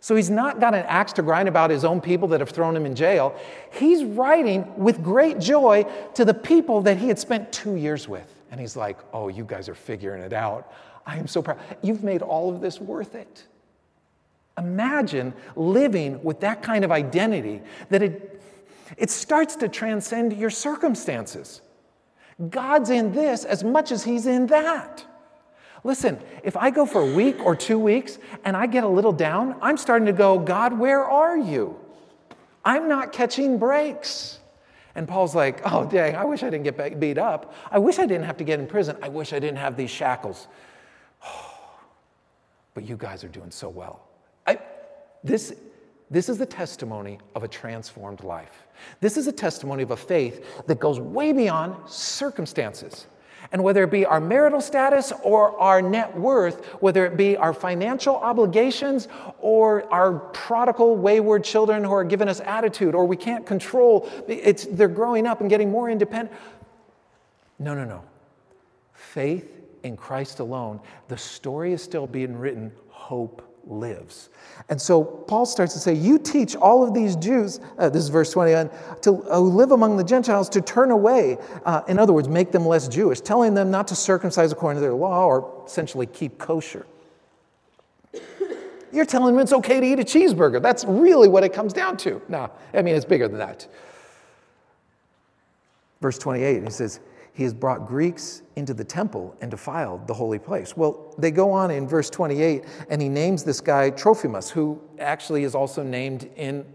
So 0.00 0.14
he's 0.14 0.30
not 0.30 0.60
got 0.60 0.74
an 0.74 0.84
axe 0.86 1.12
to 1.14 1.22
grind 1.22 1.48
about 1.48 1.70
his 1.70 1.84
own 1.84 2.00
people 2.00 2.28
that 2.28 2.40
have 2.40 2.50
thrown 2.50 2.76
him 2.76 2.86
in 2.86 2.94
jail. 2.94 3.34
He's 3.72 4.04
writing 4.04 4.72
with 4.76 5.02
great 5.02 5.40
joy 5.40 5.86
to 6.14 6.24
the 6.24 6.34
people 6.34 6.82
that 6.82 6.98
he 6.98 7.08
had 7.08 7.18
spent 7.18 7.52
two 7.52 7.74
years 7.74 8.06
with. 8.06 8.32
And 8.50 8.60
he's 8.60 8.76
like, 8.76 8.98
Oh, 9.12 9.28
you 9.28 9.44
guys 9.44 9.68
are 9.68 9.74
figuring 9.74 10.22
it 10.22 10.32
out. 10.32 10.72
I 11.04 11.16
am 11.16 11.26
so 11.26 11.42
proud. 11.42 11.58
You've 11.82 12.04
made 12.04 12.22
all 12.22 12.54
of 12.54 12.60
this 12.60 12.80
worth 12.80 13.14
it. 13.14 13.46
Imagine 14.58 15.32
living 15.56 16.22
with 16.22 16.40
that 16.40 16.62
kind 16.62 16.84
of 16.84 16.92
identity 16.92 17.62
that 17.90 18.02
it, 18.02 18.42
it 18.96 19.10
starts 19.10 19.56
to 19.56 19.68
transcend 19.68 20.36
your 20.36 20.50
circumstances. 20.50 21.62
God's 22.50 22.90
in 22.90 23.12
this 23.12 23.44
as 23.44 23.64
much 23.64 23.92
as 23.92 24.04
he's 24.04 24.26
in 24.26 24.46
that. 24.48 25.04
Listen, 25.84 26.18
if 26.42 26.56
I 26.56 26.70
go 26.70 26.86
for 26.86 27.00
a 27.00 27.14
week 27.14 27.38
or 27.44 27.54
two 27.54 27.78
weeks 27.78 28.18
and 28.44 28.56
I 28.56 28.66
get 28.66 28.84
a 28.84 28.88
little 28.88 29.12
down, 29.12 29.56
I'm 29.62 29.76
starting 29.76 30.06
to 30.06 30.12
go, 30.12 30.38
God, 30.38 30.76
where 30.76 31.04
are 31.04 31.36
you? 31.36 31.78
I'm 32.64 32.88
not 32.88 33.12
catching 33.12 33.58
breaks. 33.58 34.38
And 34.94 35.06
Paul's 35.06 35.34
like, 35.34 35.60
oh, 35.64 35.88
dang, 35.88 36.16
I 36.16 36.24
wish 36.24 36.42
I 36.42 36.50
didn't 36.50 36.64
get 36.64 36.98
beat 36.98 37.18
up. 37.18 37.54
I 37.70 37.78
wish 37.78 38.00
I 38.00 38.06
didn't 38.06 38.24
have 38.24 38.36
to 38.38 38.44
get 38.44 38.58
in 38.58 38.66
prison. 38.66 38.96
I 39.00 39.08
wish 39.08 39.32
I 39.32 39.38
didn't 39.38 39.58
have 39.58 39.76
these 39.76 39.90
shackles. 39.90 40.48
but 42.74 42.84
you 42.84 42.96
guys 42.96 43.22
are 43.22 43.28
doing 43.28 43.52
so 43.52 43.68
well. 43.68 44.07
This, 45.24 45.54
this 46.10 46.28
is 46.28 46.38
the 46.38 46.46
testimony 46.46 47.18
of 47.34 47.42
a 47.42 47.48
transformed 47.48 48.22
life. 48.22 48.66
This 49.00 49.16
is 49.16 49.26
a 49.26 49.32
testimony 49.32 49.82
of 49.82 49.90
a 49.90 49.96
faith 49.96 50.66
that 50.66 50.78
goes 50.78 51.00
way 51.00 51.32
beyond 51.32 51.76
circumstances. 51.88 53.06
And 53.50 53.62
whether 53.62 53.82
it 53.84 53.90
be 53.90 54.04
our 54.04 54.20
marital 54.20 54.60
status 54.60 55.12
or 55.22 55.58
our 55.58 55.80
net 55.80 56.16
worth, 56.16 56.64
whether 56.82 57.06
it 57.06 57.16
be 57.16 57.36
our 57.36 57.54
financial 57.54 58.16
obligations 58.16 59.08
or 59.38 59.90
our 59.92 60.18
prodigal, 60.18 60.96
wayward 60.96 61.44
children 61.44 61.82
who 61.82 61.92
are 61.92 62.04
giving 62.04 62.28
us 62.28 62.40
attitude 62.40 62.94
or 62.94 63.06
we 63.06 63.16
can't 63.16 63.46
control, 63.46 64.08
it's, 64.28 64.66
they're 64.66 64.88
growing 64.88 65.26
up 65.26 65.40
and 65.40 65.48
getting 65.48 65.70
more 65.70 65.88
independent. 65.88 66.36
No, 67.58 67.74
no, 67.74 67.84
no. 67.84 68.02
Faith 68.92 69.50
in 69.82 69.96
Christ 69.96 70.40
alone, 70.40 70.80
the 71.08 71.16
story 71.16 71.72
is 71.72 71.82
still 71.82 72.06
being 72.06 72.36
written, 72.36 72.70
hope 72.90 73.47
lives. 73.68 74.30
And 74.68 74.80
so 74.80 75.04
Paul 75.04 75.46
starts 75.46 75.72
to 75.74 75.78
say, 75.78 75.94
You 75.94 76.18
teach 76.18 76.56
all 76.56 76.86
of 76.86 76.94
these 76.94 77.16
Jews, 77.16 77.60
uh, 77.78 77.88
this 77.88 78.02
is 78.02 78.08
verse 78.08 78.32
21, 78.32 78.70
to 79.02 79.32
uh, 79.32 79.38
live 79.38 79.72
among 79.72 79.96
the 79.96 80.04
Gentiles 80.04 80.48
to 80.50 80.60
turn 80.60 80.90
away. 80.90 81.38
Uh, 81.64 81.82
in 81.88 81.98
other 81.98 82.12
words, 82.12 82.28
make 82.28 82.52
them 82.52 82.66
less 82.66 82.88
Jewish, 82.88 83.20
telling 83.20 83.54
them 83.54 83.70
not 83.70 83.88
to 83.88 83.94
circumcise 83.94 84.52
according 84.52 84.78
to 84.78 84.80
their 84.80 84.94
law 84.94 85.26
or 85.26 85.64
essentially 85.66 86.06
keep 86.06 86.38
kosher. 86.38 86.86
You're 88.90 89.04
telling 89.04 89.34
them 89.34 89.42
it's 89.42 89.52
okay 89.52 89.80
to 89.80 89.86
eat 89.86 90.00
a 90.00 90.04
cheeseburger. 90.04 90.62
That's 90.62 90.84
really 90.84 91.28
what 91.28 91.44
it 91.44 91.52
comes 91.52 91.72
down 91.72 91.98
to. 91.98 92.22
Now, 92.28 92.52
I 92.72 92.82
mean, 92.82 92.94
it's 92.94 93.04
bigger 93.04 93.28
than 93.28 93.38
that. 93.38 93.66
Verse 96.00 96.18
28, 96.18 96.62
he 96.62 96.70
says, 96.70 97.00
he 97.38 97.44
has 97.44 97.54
brought 97.54 97.86
Greeks 97.86 98.42
into 98.56 98.74
the 98.74 98.82
temple 98.82 99.32
and 99.40 99.48
defiled 99.48 100.08
the 100.08 100.12
holy 100.12 100.40
place. 100.40 100.76
Well, 100.76 101.14
they 101.18 101.30
go 101.30 101.52
on 101.52 101.70
in 101.70 101.86
verse 101.86 102.10
28, 102.10 102.64
and 102.90 103.00
he 103.00 103.08
names 103.08 103.44
this 103.44 103.60
guy 103.60 103.90
Trophimus, 103.90 104.50
who 104.50 104.82
actually 104.98 105.44
is 105.44 105.54
also 105.54 105.84
named 105.84 106.28
in, 106.34 106.66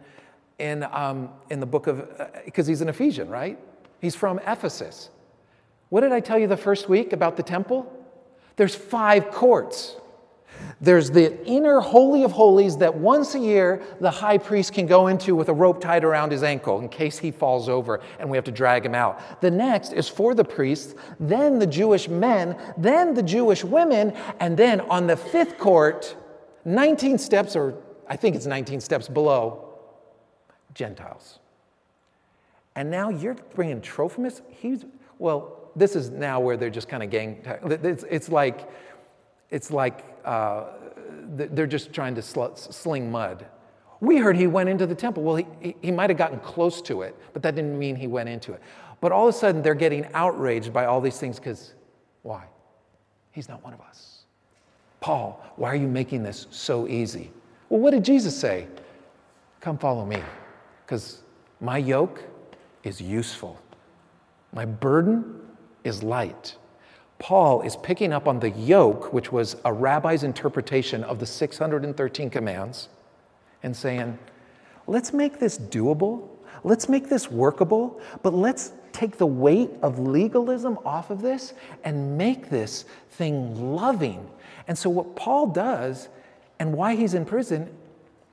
in, 0.59 0.83
um, 0.93 1.31
in 1.49 1.59
the 1.59 1.65
book 1.65 1.87
of, 1.87 2.07
because 2.45 2.65
uh, 2.65 2.71
he's 2.71 2.79
an 2.79 2.87
Ephesian, 2.87 3.27
right? 3.27 3.59
He's 3.99 4.15
from 4.15 4.39
Ephesus. 4.47 5.09
What 5.89 5.99
did 5.99 6.13
I 6.13 6.21
tell 6.21 6.39
you 6.39 6.47
the 6.47 6.55
first 6.55 6.87
week 6.87 7.11
about 7.11 7.35
the 7.35 7.43
temple? 7.43 7.91
There's 8.55 8.73
five 8.73 9.31
courts. 9.31 9.97
There's 10.81 11.11
the 11.11 11.45
inner 11.45 11.79
Holy 11.79 12.23
of 12.23 12.33
Holies 12.33 12.75
that 12.77 12.93
once 12.93 13.35
a 13.35 13.39
year 13.39 13.81
the 14.01 14.11
high 14.11 14.37
priest 14.37 14.73
can 14.73 14.85
go 14.85 15.07
into 15.07 15.33
with 15.33 15.47
a 15.47 15.53
rope 15.53 15.79
tied 15.79 16.03
around 16.03 16.31
his 16.31 16.43
ankle 16.43 16.79
in 16.79 16.89
case 16.89 17.17
he 17.17 17.31
falls 17.31 17.69
over 17.69 18.01
and 18.19 18.29
we 18.29 18.35
have 18.35 18.43
to 18.45 18.51
drag 18.51 18.85
him 18.85 18.93
out. 18.93 19.41
The 19.41 19.49
next 19.49 19.93
is 19.93 20.09
for 20.09 20.35
the 20.35 20.43
priests, 20.43 20.93
then 21.21 21.57
the 21.57 21.67
Jewish 21.67 22.09
men, 22.09 22.57
then 22.77 23.13
the 23.13 23.23
Jewish 23.23 23.63
women, 23.63 24.11
and 24.41 24.57
then 24.57 24.81
on 24.81 25.07
the 25.07 25.15
fifth 25.15 25.57
court, 25.57 26.17
19 26.65 27.17
steps, 27.17 27.55
or 27.55 27.75
I 28.09 28.17
think 28.17 28.35
it's 28.35 28.45
19 28.45 28.81
steps 28.81 29.07
below, 29.07 29.69
Gentiles. 30.73 31.39
And 32.75 32.89
now 32.89 33.09
you're 33.09 33.35
bringing 33.55 33.81
Trophimus. 33.81 34.41
He's, 34.49 34.83
well, 35.19 35.71
this 35.75 35.95
is 35.95 36.09
now 36.09 36.39
where 36.39 36.57
they're 36.57 36.69
just 36.69 36.89
kind 36.89 37.03
of 37.03 37.09
gang. 37.09 37.41
It's, 37.63 38.03
it's 38.09 38.29
like, 38.29 38.69
it's 39.53 39.69
like 39.69 40.03
uh, 40.25 40.65
they're 41.35 41.67
just 41.67 41.93
trying 41.93 42.15
to 42.15 42.21
sl- 42.21 42.55
sling 42.55 43.11
mud. 43.11 43.45
We 44.01 44.17
heard 44.17 44.35
he 44.35 44.47
went 44.47 44.67
into 44.67 44.87
the 44.87 44.95
temple. 44.95 45.23
Well, 45.23 45.35
he, 45.35 45.75
he 45.81 45.91
might 45.91 46.09
have 46.09 46.17
gotten 46.17 46.39
close 46.39 46.81
to 46.83 47.03
it, 47.03 47.15
but 47.31 47.43
that 47.43 47.55
didn't 47.55 47.77
mean 47.77 47.95
he 47.95 48.07
went 48.07 48.27
into 48.27 48.51
it. 48.51 48.61
But 48.99 49.11
all 49.11 49.29
of 49.29 49.35
a 49.35 49.37
sudden, 49.37 49.61
they're 49.61 49.75
getting 49.75 50.07
outraged 50.13 50.73
by 50.73 50.85
all 50.85 50.99
these 50.99 51.19
things 51.19 51.37
because 51.37 51.75
why? 52.23 52.45
He's 53.31 53.47
not 53.47 53.63
one 53.63 53.73
of 53.73 53.81
us. 53.81 54.23
Paul, 54.99 55.43
why 55.55 55.69
are 55.69 55.75
you 55.75 55.87
making 55.87 56.23
this 56.23 56.47
so 56.49 56.87
easy? 56.87 57.31
Well, 57.69 57.79
what 57.79 57.91
did 57.91 58.03
Jesus 58.03 58.35
say? 58.35 58.67
Come 59.61 59.77
follow 59.77 60.05
me, 60.05 60.21
because 60.85 61.21
my 61.61 61.77
yoke 61.77 62.23
is 62.83 62.99
useful. 62.99 63.61
My 64.51 64.65
burden 64.65 65.41
is 65.83 66.01
light. 66.01 66.55
Paul 67.23 67.61
is 67.61 67.77
picking 67.77 68.11
up 68.11 68.27
on 68.27 68.41
the 68.41 68.49
yoke, 68.49 69.13
which 69.13 69.31
was 69.31 69.55
a 69.63 69.71
rabbi's 69.71 70.23
interpretation 70.23 71.05
of 71.05 71.19
the 71.19 71.25
613 71.25 72.29
commands, 72.29 72.89
and 73.63 73.73
saying, 73.73 74.19
let's 74.87 75.13
make 75.13 75.39
this 75.39 75.57
doable. 75.57 76.27
Let's 76.65 76.89
make 76.89 77.07
this 77.07 77.31
workable, 77.31 78.01
but 78.23 78.33
let's 78.33 78.73
take 78.91 79.17
the 79.17 79.25
weight 79.25 79.69
of 79.81 79.99
legalism 79.99 80.77
off 80.83 81.11
of 81.11 81.21
this 81.21 81.53
and 81.85 82.17
make 82.17 82.49
this 82.49 82.83
thing 83.11 83.73
loving. 83.73 84.29
And 84.67 84.77
so, 84.77 84.89
what 84.89 85.15
Paul 85.15 85.47
does 85.47 86.09
and 86.59 86.73
why 86.73 86.95
he's 86.95 87.13
in 87.13 87.23
prison 87.23 87.73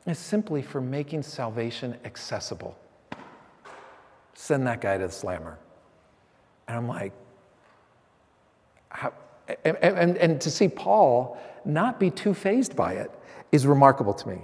is 0.04 0.18
simply 0.18 0.62
for 0.62 0.80
making 0.80 1.22
salvation 1.22 1.96
accessible. 2.04 2.76
Send 4.34 4.66
that 4.66 4.80
guy 4.80 4.98
to 4.98 5.06
the 5.06 5.12
slammer. 5.12 5.58
And 6.66 6.76
I'm 6.76 6.88
like, 6.88 7.12
how, 8.90 9.12
and, 9.64 9.76
and, 9.78 10.16
and 10.16 10.40
to 10.40 10.50
see 10.50 10.68
Paul 10.68 11.38
not 11.64 11.98
be 11.98 12.10
too 12.10 12.34
fazed 12.34 12.76
by 12.76 12.94
it 12.94 13.10
is 13.52 13.66
remarkable 13.66 14.14
to 14.14 14.28
me. 14.28 14.38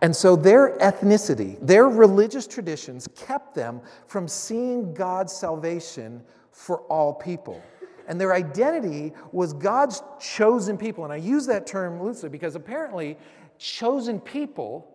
And 0.00 0.14
so 0.14 0.36
their 0.36 0.76
ethnicity, 0.78 1.58
their 1.60 1.88
religious 1.88 2.46
traditions 2.46 3.08
kept 3.16 3.54
them 3.54 3.80
from 4.06 4.28
seeing 4.28 4.94
God's 4.94 5.32
salvation 5.32 6.22
for 6.52 6.80
all 6.82 7.12
people. 7.12 7.60
And 8.06 8.20
their 8.20 8.34
identity 8.34 9.12
was 9.32 9.52
God's 9.52 10.02
chosen 10.20 10.76
people. 10.76 11.04
And 11.04 11.12
I 11.12 11.16
use 11.16 11.46
that 11.46 11.66
term 11.66 12.02
loosely 12.02 12.28
because 12.28 12.54
apparently, 12.54 13.16
chosen 13.58 14.20
people, 14.20 14.94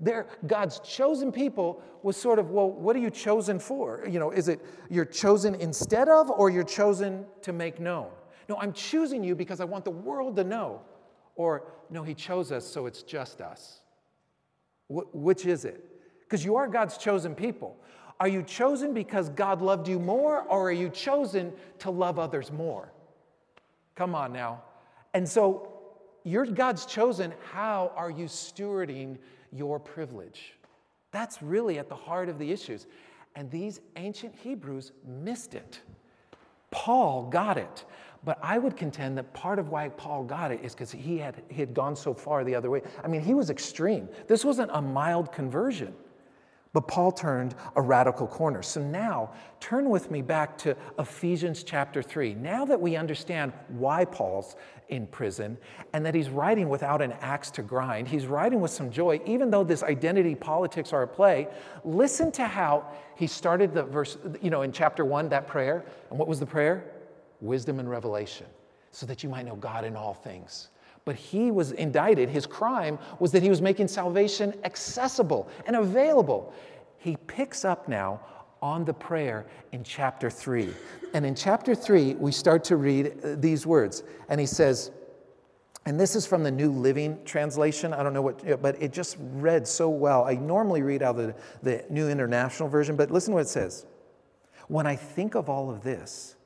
their, 0.00 0.26
God's 0.46 0.80
chosen 0.80 1.30
people 1.30 1.82
was 2.02 2.16
sort 2.16 2.38
of, 2.38 2.50
well, 2.50 2.70
what 2.70 2.96
are 2.96 2.98
you 2.98 3.10
chosen 3.10 3.58
for? 3.58 4.04
You 4.08 4.18
know, 4.18 4.30
is 4.30 4.48
it 4.48 4.60
you're 4.88 5.04
chosen 5.04 5.54
instead 5.54 6.08
of 6.08 6.30
or 6.30 6.50
you're 6.50 6.64
chosen 6.64 7.24
to 7.42 7.52
make 7.52 7.78
known? 7.78 8.08
No, 8.50 8.56
I'm 8.58 8.72
choosing 8.72 9.22
you 9.22 9.36
because 9.36 9.60
I 9.60 9.64
want 9.64 9.84
the 9.84 9.92
world 9.92 10.34
to 10.34 10.42
know. 10.42 10.80
Or, 11.36 11.68
no, 11.88 12.02
He 12.02 12.14
chose 12.14 12.50
us, 12.50 12.66
so 12.66 12.86
it's 12.86 13.04
just 13.04 13.40
us. 13.40 13.80
Wh- 14.88 15.14
which 15.14 15.46
is 15.46 15.64
it? 15.64 15.84
Because 16.22 16.44
you 16.44 16.56
are 16.56 16.66
God's 16.66 16.98
chosen 16.98 17.36
people. 17.36 17.76
Are 18.18 18.26
you 18.26 18.42
chosen 18.42 18.92
because 18.92 19.28
God 19.28 19.62
loved 19.62 19.86
you 19.86 20.00
more, 20.00 20.42
or 20.42 20.68
are 20.68 20.72
you 20.72 20.88
chosen 20.88 21.52
to 21.78 21.92
love 21.92 22.18
others 22.18 22.50
more? 22.50 22.92
Come 23.94 24.16
on 24.16 24.32
now. 24.32 24.64
And 25.14 25.28
so, 25.28 25.72
you're 26.24 26.44
God's 26.44 26.86
chosen. 26.86 27.32
How 27.52 27.92
are 27.94 28.10
you 28.10 28.24
stewarding 28.24 29.18
your 29.52 29.78
privilege? 29.78 30.54
That's 31.12 31.40
really 31.40 31.78
at 31.78 31.88
the 31.88 31.94
heart 31.94 32.28
of 32.28 32.40
the 32.40 32.50
issues. 32.50 32.88
And 33.36 33.48
these 33.48 33.80
ancient 33.94 34.34
Hebrews 34.34 34.90
missed 35.06 35.54
it. 35.54 35.78
Paul 36.70 37.24
got 37.24 37.58
it. 37.58 37.84
But 38.22 38.38
I 38.42 38.58
would 38.58 38.76
contend 38.76 39.16
that 39.18 39.32
part 39.32 39.58
of 39.58 39.70
why 39.70 39.88
Paul 39.88 40.24
got 40.24 40.52
it 40.52 40.60
is 40.62 40.74
because 40.74 40.92
he 40.92 41.18
had, 41.18 41.42
he 41.48 41.60
had 41.60 41.72
gone 41.72 41.96
so 41.96 42.12
far 42.12 42.44
the 42.44 42.54
other 42.54 42.68
way. 42.68 42.82
I 43.02 43.08
mean, 43.08 43.22
he 43.22 43.32
was 43.32 43.48
extreme. 43.48 44.08
This 44.26 44.44
wasn't 44.44 44.70
a 44.74 44.82
mild 44.82 45.32
conversion. 45.32 45.94
But 46.72 46.86
Paul 46.86 47.10
turned 47.10 47.56
a 47.74 47.82
radical 47.82 48.28
corner. 48.28 48.62
So 48.62 48.80
now, 48.80 49.32
turn 49.58 49.90
with 49.90 50.08
me 50.10 50.22
back 50.22 50.56
to 50.58 50.76
Ephesians 51.00 51.64
chapter 51.64 52.00
3. 52.00 52.34
Now 52.34 52.64
that 52.64 52.80
we 52.80 52.94
understand 52.94 53.52
why 53.68 54.04
Paul's 54.04 54.54
in 54.88 55.08
prison 55.08 55.58
and 55.92 56.06
that 56.06 56.14
he's 56.14 56.28
writing 56.28 56.68
without 56.68 57.02
an 57.02 57.12
axe 57.20 57.50
to 57.52 57.62
grind, 57.62 58.06
he's 58.06 58.26
writing 58.26 58.60
with 58.60 58.70
some 58.70 58.88
joy, 58.88 59.20
even 59.26 59.50
though 59.50 59.64
this 59.64 59.82
identity 59.82 60.36
politics 60.36 60.92
are 60.92 61.02
at 61.02 61.12
play. 61.12 61.48
Listen 61.82 62.30
to 62.32 62.44
how 62.44 62.84
he 63.16 63.26
started 63.26 63.74
the 63.74 63.82
verse, 63.82 64.16
you 64.40 64.50
know, 64.50 64.62
in 64.62 64.70
chapter 64.70 65.04
1, 65.04 65.28
that 65.30 65.48
prayer. 65.48 65.84
And 66.10 66.18
what 66.20 66.28
was 66.28 66.38
the 66.38 66.46
prayer? 66.46 66.84
Wisdom 67.40 67.78
and 67.78 67.90
revelation, 67.90 68.46
so 68.90 69.06
that 69.06 69.22
you 69.22 69.28
might 69.28 69.46
know 69.46 69.56
God 69.56 69.84
in 69.84 69.96
all 69.96 70.14
things. 70.14 70.68
But 71.04 71.16
he 71.16 71.50
was 71.50 71.72
indicted. 71.72 72.28
His 72.28 72.46
crime 72.46 72.98
was 73.18 73.32
that 73.32 73.42
he 73.42 73.48
was 73.48 73.62
making 73.62 73.88
salvation 73.88 74.54
accessible 74.64 75.48
and 75.66 75.76
available. 75.76 76.52
He 76.98 77.16
picks 77.26 77.64
up 77.64 77.88
now 77.88 78.20
on 78.62 78.84
the 78.84 78.92
prayer 78.92 79.46
in 79.72 79.82
chapter 79.82 80.28
3. 80.28 80.68
And 81.14 81.24
in 81.24 81.34
chapter 81.34 81.74
3, 81.74 82.14
we 82.14 82.30
start 82.30 82.62
to 82.64 82.76
read 82.76 83.12
uh, 83.24 83.36
these 83.38 83.66
words. 83.66 84.02
And 84.28 84.38
he 84.38 84.46
says, 84.46 84.90
and 85.86 85.98
this 85.98 86.14
is 86.14 86.26
from 86.26 86.42
the 86.42 86.50
New 86.50 86.70
Living 86.70 87.18
Translation. 87.24 87.94
I 87.94 88.02
don't 88.02 88.12
know 88.12 88.22
what, 88.22 88.60
but 88.60 88.80
it 88.82 88.92
just 88.92 89.16
read 89.18 89.66
so 89.66 89.88
well. 89.88 90.24
I 90.24 90.34
normally 90.34 90.82
read 90.82 91.02
out 91.02 91.16
the, 91.16 91.34
the 91.62 91.84
New 91.88 92.08
International 92.08 92.68
Version, 92.68 92.96
but 92.96 93.10
listen 93.10 93.32
to 93.32 93.36
what 93.36 93.46
it 93.46 93.48
says. 93.48 93.86
When 94.68 94.86
I 94.86 94.94
think 94.94 95.34
of 95.34 95.48
all 95.48 95.70
of 95.70 95.82
this, 95.82 96.36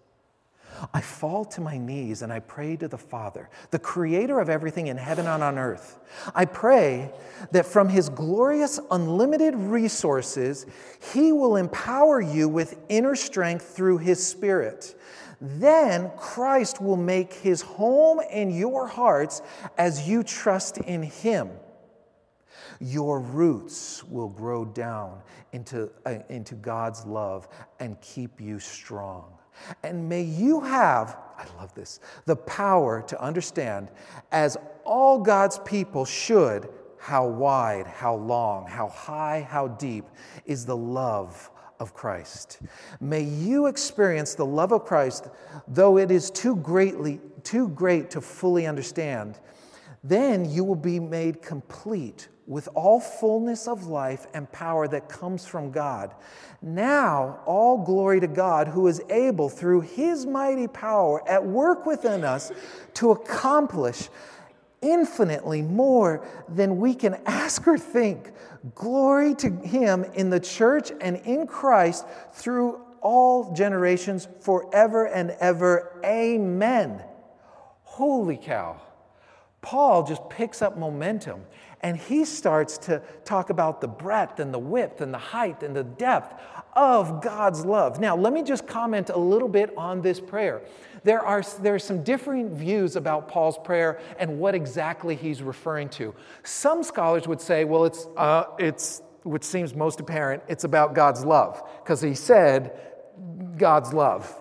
I 0.92 1.00
fall 1.00 1.44
to 1.46 1.60
my 1.60 1.78
knees 1.78 2.22
and 2.22 2.32
I 2.32 2.40
pray 2.40 2.76
to 2.76 2.88
the 2.88 2.98
Father, 2.98 3.48
the 3.70 3.78
creator 3.78 4.40
of 4.40 4.48
everything 4.48 4.88
in 4.88 4.96
heaven 4.96 5.26
and 5.26 5.42
on 5.42 5.58
earth. 5.58 6.00
I 6.34 6.44
pray 6.44 7.12
that 7.52 7.66
from 7.66 7.88
his 7.88 8.08
glorious, 8.08 8.80
unlimited 8.90 9.54
resources, 9.54 10.66
he 11.12 11.32
will 11.32 11.56
empower 11.56 12.20
you 12.20 12.48
with 12.48 12.78
inner 12.88 13.14
strength 13.14 13.76
through 13.76 13.98
his 13.98 14.24
Spirit. 14.24 14.98
Then 15.40 16.10
Christ 16.16 16.80
will 16.80 16.96
make 16.96 17.32
his 17.32 17.60
home 17.60 18.20
in 18.30 18.50
your 18.50 18.86
hearts 18.86 19.42
as 19.76 20.08
you 20.08 20.22
trust 20.22 20.78
in 20.78 21.02
him. 21.02 21.50
Your 22.80 23.20
roots 23.20 24.02
will 24.04 24.28
grow 24.28 24.64
down 24.64 25.22
into, 25.52 25.90
uh, 26.04 26.18
into 26.28 26.54
God's 26.54 27.06
love 27.06 27.48
and 27.78 28.00
keep 28.00 28.40
you 28.40 28.58
strong. 28.58 29.38
And 29.82 30.08
may 30.08 30.22
you 30.22 30.60
have, 30.60 31.16
I 31.36 31.46
love 31.58 31.74
this, 31.74 32.00
the 32.26 32.36
power 32.36 33.02
to 33.08 33.20
understand, 33.20 33.90
as 34.32 34.56
all 34.84 35.18
God's 35.18 35.58
people 35.60 36.04
should, 36.04 36.68
how 36.98 37.26
wide, 37.26 37.86
how 37.86 38.14
long, 38.14 38.66
how 38.66 38.88
high, 38.88 39.46
how 39.48 39.68
deep 39.68 40.04
is 40.46 40.64
the 40.64 40.76
love 40.76 41.50
of 41.80 41.92
Christ. 41.92 42.60
May 43.00 43.22
you 43.22 43.66
experience 43.66 44.34
the 44.34 44.46
love 44.46 44.72
of 44.72 44.84
Christ, 44.84 45.28
though 45.68 45.98
it 45.98 46.10
is 46.10 46.30
too 46.30 46.56
greatly 46.56 47.20
too 47.44 47.68
great 47.68 48.10
to 48.10 48.20
fully 48.20 48.66
understand. 48.66 49.38
Then 50.02 50.50
you 50.50 50.64
will 50.64 50.74
be 50.74 50.98
made 50.98 51.42
complete 51.42 52.28
with 52.46 52.68
all 52.74 53.00
fullness 53.00 53.66
of 53.66 53.86
life 53.86 54.26
and 54.34 54.50
power 54.52 54.86
that 54.88 55.08
comes 55.08 55.46
from 55.46 55.70
God. 55.70 56.14
Now, 56.60 57.40
all 57.46 57.78
glory 57.84 58.20
to 58.20 58.26
God 58.26 58.68
who 58.68 58.86
is 58.86 59.00
able, 59.08 59.48
through 59.48 59.82
his 59.82 60.26
mighty 60.26 60.66
power 60.66 61.26
at 61.28 61.44
work 61.44 61.86
within 61.86 62.24
us, 62.24 62.52
to 62.94 63.12
accomplish 63.12 64.08
infinitely 64.82 65.62
more 65.62 66.26
than 66.48 66.78
we 66.78 66.94
can 66.94 67.18
ask 67.26 67.66
or 67.66 67.78
think. 67.78 68.32
Glory 68.74 69.34
to 69.36 69.50
him 69.50 70.04
in 70.14 70.30
the 70.30 70.40
church 70.40 70.92
and 71.00 71.16
in 71.18 71.46
Christ 71.46 72.06
through 72.32 72.80
all 73.00 73.54
generations, 73.54 74.28
forever 74.40 75.06
and 75.06 75.30
ever. 75.40 76.00
Amen. 76.04 77.02
Holy 77.82 78.38
cow. 78.38 78.80
Paul 79.60 80.06
just 80.06 80.28
picks 80.28 80.62
up 80.62 80.76
momentum 80.76 81.44
and 81.84 81.98
he 81.98 82.24
starts 82.24 82.78
to 82.78 83.02
talk 83.26 83.50
about 83.50 83.82
the 83.82 83.86
breadth 83.86 84.40
and 84.40 84.54
the 84.54 84.58
width 84.58 85.02
and 85.02 85.12
the 85.12 85.18
height 85.18 85.62
and 85.62 85.76
the 85.76 85.84
depth 85.84 86.42
of 86.72 87.20
God's 87.22 87.66
love. 87.66 88.00
Now, 88.00 88.16
let 88.16 88.32
me 88.32 88.42
just 88.42 88.66
comment 88.66 89.10
a 89.10 89.18
little 89.18 89.48
bit 89.48 89.76
on 89.76 90.00
this 90.00 90.18
prayer. 90.18 90.62
There 91.04 91.20
are, 91.20 91.42
there 91.60 91.74
are 91.74 91.78
some 91.78 92.02
differing 92.02 92.56
views 92.56 92.96
about 92.96 93.28
Paul's 93.28 93.58
prayer 93.62 94.00
and 94.18 94.40
what 94.40 94.54
exactly 94.54 95.14
he's 95.14 95.42
referring 95.42 95.90
to. 95.90 96.14
Some 96.42 96.82
scholars 96.82 97.28
would 97.28 97.40
say, 97.40 97.64
well, 97.64 97.84
it's, 97.84 98.08
uh, 98.16 98.44
it's 98.58 99.02
which 99.22 99.44
seems 99.44 99.74
most 99.74 100.00
apparent, 100.00 100.42
it's 100.48 100.64
about 100.64 100.94
God's 100.94 101.22
love, 101.22 101.62
because 101.82 102.00
he 102.00 102.14
said, 102.14 102.80
God's 103.58 103.92
love. 103.92 104.34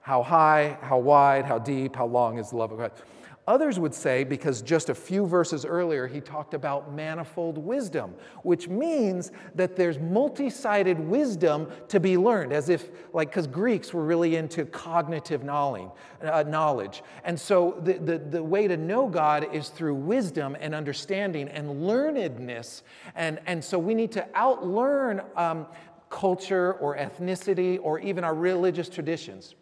How 0.00 0.22
high, 0.22 0.78
how 0.80 0.98
wide, 0.98 1.44
how 1.44 1.58
deep, 1.58 1.96
how 1.96 2.06
long 2.06 2.38
is 2.38 2.50
the 2.50 2.56
love 2.56 2.70
of 2.70 2.78
God? 2.78 2.92
Others 3.46 3.78
would 3.78 3.94
say, 3.94 4.24
because 4.24 4.62
just 4.62 4.88
a 4.88 4.94
few 4.94 5.26
verses 5.26 5.66
earlier, 5.66 6.06
he 6.06 6.18
talked 6.18 6.54
about 6.54 6.94
manifold 6.94 7.58
wisdom, 7.58 8.14
which 8.42 8.68
means 8.68 9.32
that 9.54 9.76
there's 9.76 9.98
multi 9.98 10.48
sided 10.48 10.98
wisdom 10.98 11.68
to 11.88 12.00
be 12.00 12.16
learned, 12.16 12.54
as 12.54 12.70
if, 12.70 12.90
like, 13.12 13.28
because 13.28 13.46
Greeks 13.46 13.92
were 13.92 14.04
really 14.04 14.36
into 14.36 14.64
cognitive 14.64 15.44
knowledge. 15.44 15.90
Uh, 16.22 16.42
knowledge. 16.46 17.02
And 17.24 17.38
so 17.38 17.78
the, 17.82 17.94
the, 17.94 18.18
the 18.18 18.42
way 18.42 18.66
to 18.66 18.78
know 18.78 19.08
God 19.08 19.54
is 19.54 19.68
through 19.68 19.94
wisdom 19.94 20.56
and 20.58 20.74
understanding 20.74 21.48
and 21.48 21.82
learnedness. 21.82 22.82
And, 23.14 23.40
and 23.46 23.62
so 23.62 23.78
we 23.78 23.94
need 23.94 24.12
to 24.12 24.26
outlearn 24.34 25.22
um, 25.38 25.66
culture 26.08 26.74
or 26.74 26.96
ethnicity 26.96 27.78
or 27.82 27.98
even 27.98 28.24
our 28.24 28.34
religious 28.34 28.88
traditions. 28.88 29.54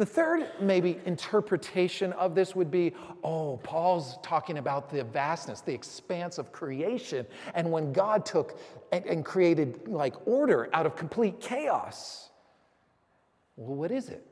The 0.00 0.06
third, 0.06 0.48
maybe, 0.58 0.98
interpretation 1.04 2.14
of 2.14 2.34
this 2.34 2.56
would 2.56 2.70
be 2.70 2.94
oh, 3.22 3.58
Paul's 3.62 4.16
talking 4.22 4.56
about 4.56 4.88
the 4.88 5.04
vastness, 5.04 5.60
the 5.60 5.74
expanse 5.74 6.38
of 6.38 6.52
creation, 6.52 7.26
and 7.54 7.70
when 7.70 7.92
God 7.92 8.24
took 8.24 8.58
and, 8.92 9.04
and 9.04 9.22
created 9.22 9.86
like 9.86 10.14
order 10.26 10.70
out 10.72 10.86
of 10.86 10.96
complete 10.96 11.38
chaos. 11.38 12.30
Well, 13.56 13.76
what 13.76 13.90
is 13.90 14.08
it? 14.08 14.26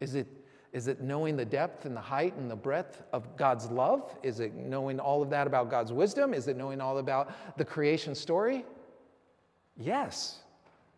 Is 0.00 0.16
it 0.16 0.26
is 0.72 0.88
it 0.88 1.00
knowing 1.00 1.36
the 1.36 1.44
depth 1.44 1.84
and 1.84 1.94
the 1.96 2.00
height 2.00 2.34
and 2.34 2.50
the 2.50 2.56
breadth 2.56 3.04
of 3.12 3.36
God's 3.36 3.70
love? 3.70 4.16
Is 4.24 4.40
it 4.40 4.56
knowing 4.56 4.98
all 4.98 5.22
of 5.22 5.30
that 5.30 5.46
about 5.46 5.70
God's 5.70 5.92
wisdom? 5.92 6.34
Is 6.34 6.48
it 6.48 6.56
knowing 6.56 6.80
all 6.80 6.98
about 6.98 7.56
the 7.56 7.64
creation 7.64 8.16
story? 8.16 8.64
Yes. 9.76 10.40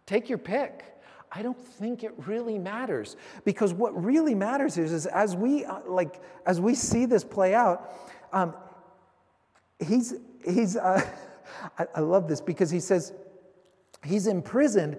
Take 0.06 0.30
your 0.30 0.38
pick. 0.38 0.91
I 1.34 1.42
don't 1.42 1.58
think 1.58 2.04
it 2.04 2.12
really 2.26 2.58
matters. 2.58 3.16
Because 3.44 3.72
what 3.72 4.00
really 4.02 4.34
matters 4.34 4.76
is, 4.76 4.92
is 4.92 5.06
as 5.06 5.34
we 5.34 5.64
uh, 5.64 5.80
like 5.86 6.20
as 6.46 6.60
we 6.60 6.74
see 6.74 7.06
this 7.06 7.24
play 7.24 7.54
out, 7.54 7.92
um, 8.32 8.54
he's 9.80 10.14
he's 10.44 10.76
uh, 10.76 11.02
I, 11.78 11.86
I 11.96 12.00
love 12.00 12.28
this 12.28 12.40
because 12.40 12.70
he 12.70 12.80
says 12.80 13.12
He's 14.04 14.26
imprisoned 14.26 14.98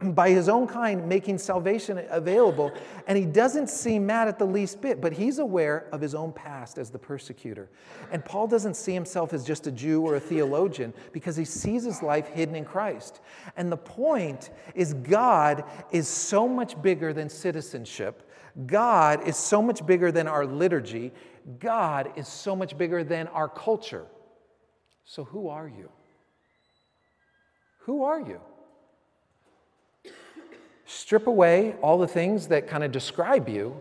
by 0.00 0.30
his 0.30 0.48
own 0.48 0.68
kind, 0.68 1.08
making 1.08 1.38
salvation 1.38 2.04
available, 2.10 2.72
and 3.08 3.18
he 3.18 3.24
doesn't 3.24 3.68
seem 3.68 4.06
mad 4.06 4.28
at 4.28 4.38
the 4.38 4.44
least 4.44 4.80
bit, 4.80 5.00
but 5.00 5.12
he's 5.12 5.40
aware 5.40 5.88
of 5.90 6.00
his 6.00 6.14
own 6.14 6.32
past 6.32 6.78
as 6.78 6.88
the 6.90 6.98
persecutor. 6.98 7.68
And 8.12 8.24
Paul 8.24 8.46
doesn't 8.46 8.74
see 8.74 8.94
himself 8.94 9.32
as 9.32 9.44
just 9.44 9.66
a 9.66 9.72
Jew 9.72 10.02
or 10.02 10.14
a 10.14 10.20
theologian 10.20 10.94
because 11.12 11.34
he 11.34 11.44
sees 11.44 11.82
his 11.82 12.04
life 12.04 12.28
hidden 12.28 12.54
in 12.54 12.64
Christ. 12.64 13.20
And 13.56 13.72
the 13.72 13.76
point 13.76 14.50
is, 14.76 14.94
God 14.94 15.64
is 15.90 16.06
so 16.06 16.46
much 16.46 16.80
bigger 16.80 17.12
than 17.12 17.28
citizenship, 17.28 18.30
God 18.66 19.26
is 19.26 19.36
so 19.36 19.60
much 19.60 19.84
bigger 19.84 20.12
than 20.12 20.28
our 20.28 20.46
liturgy, 20.46 21.12
God 21.58 22.12
is 22.14 22.28
so 22.28 22.54
much 22.54 22.78
bigger 22.78 23.02
than 23.02 23.26
our 23.28 23.48
culture. 23.48 24.06
So, 25.04 25.24
who 25.24 25.48
are 25.48 25.68
you? 25.68 25.90
Who 27.86 28.02
are 28.02 28.20
you? 28.20 28.40
Strip 30.86 31.28
away 31.28 31.76
all 31.82 31.98
the 31.98 32.08
things 32.08 32.48
that 32.48 32.66
kind 32.66 32.82
of 32.82 32.90
describe 32.90 33.48
you. 33.48 33.80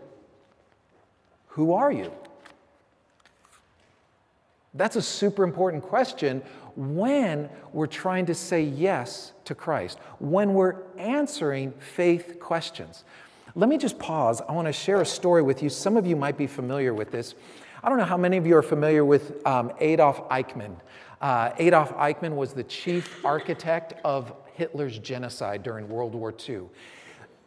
Who 1.50 1.74
are 1.74 1.92
you? 1.92 2.12
That's 4.76 4.96
a 4.96 5.02
super 5.02 5.44
important 5.44 5.82
question 5.82 6.44
when 6.76 7.50
we're 7.74 7.88
trying 7.88 8.28
to 8.28 8.36
say 8.36 8.62
yes 8.62 9.32
to 9.46 9.56
Christ, 9.56 9.98
when 10.20 10.54
we're 10.54 10.84
answering 10.98 11.72
faith 11.72 12.40
questions. 12.40 13.06
Let 13.56 13.70
me 13.70 13.80
just 13.80 13.98
pause. 13.98 14.40
I 14.48 14.52
want 14.52 14.68
to 14.68 14.74
share 14.74 15.02
a 15.02 15.06
story 15.06 15.42
with 15.42 15.64
you. 15.64 15.70
Some 15.70 15.98
of 15.98 16.06
you 16.06 16.16
might 16.16 16.38
be 16.38 16.46
familiar 16.46 16.94
with 16.94 17.10
this. 17.10 17.34
I 17.84 17.90
don't 17.90 17.98
know 17.98 18.06
how 18.06 18.18
many 18.18 18.38
of 18.38 18.46
you 18.46 18.56
are 18.56 18.64
familiar 18.64 19.04
with 19.04 19.44
um, 19.48 19.72
Adolf 19.80 20.30
Eichmann. 20.30 20.76
Uh, 21.22 21.52
Adolf 21.58 21.96
Eichmann 21.96 22.36
was 22.36 22.54
the 22.54 22.64
chief 22.64 23.24
architect 23.26 23.94
of 24.04 24.34
Hitler's 24.54 25.00
genocide 25.00 25.64
during 25.64 25.88
World 25.90 26.16
War 26.16 26.34
II. 26.48 26.64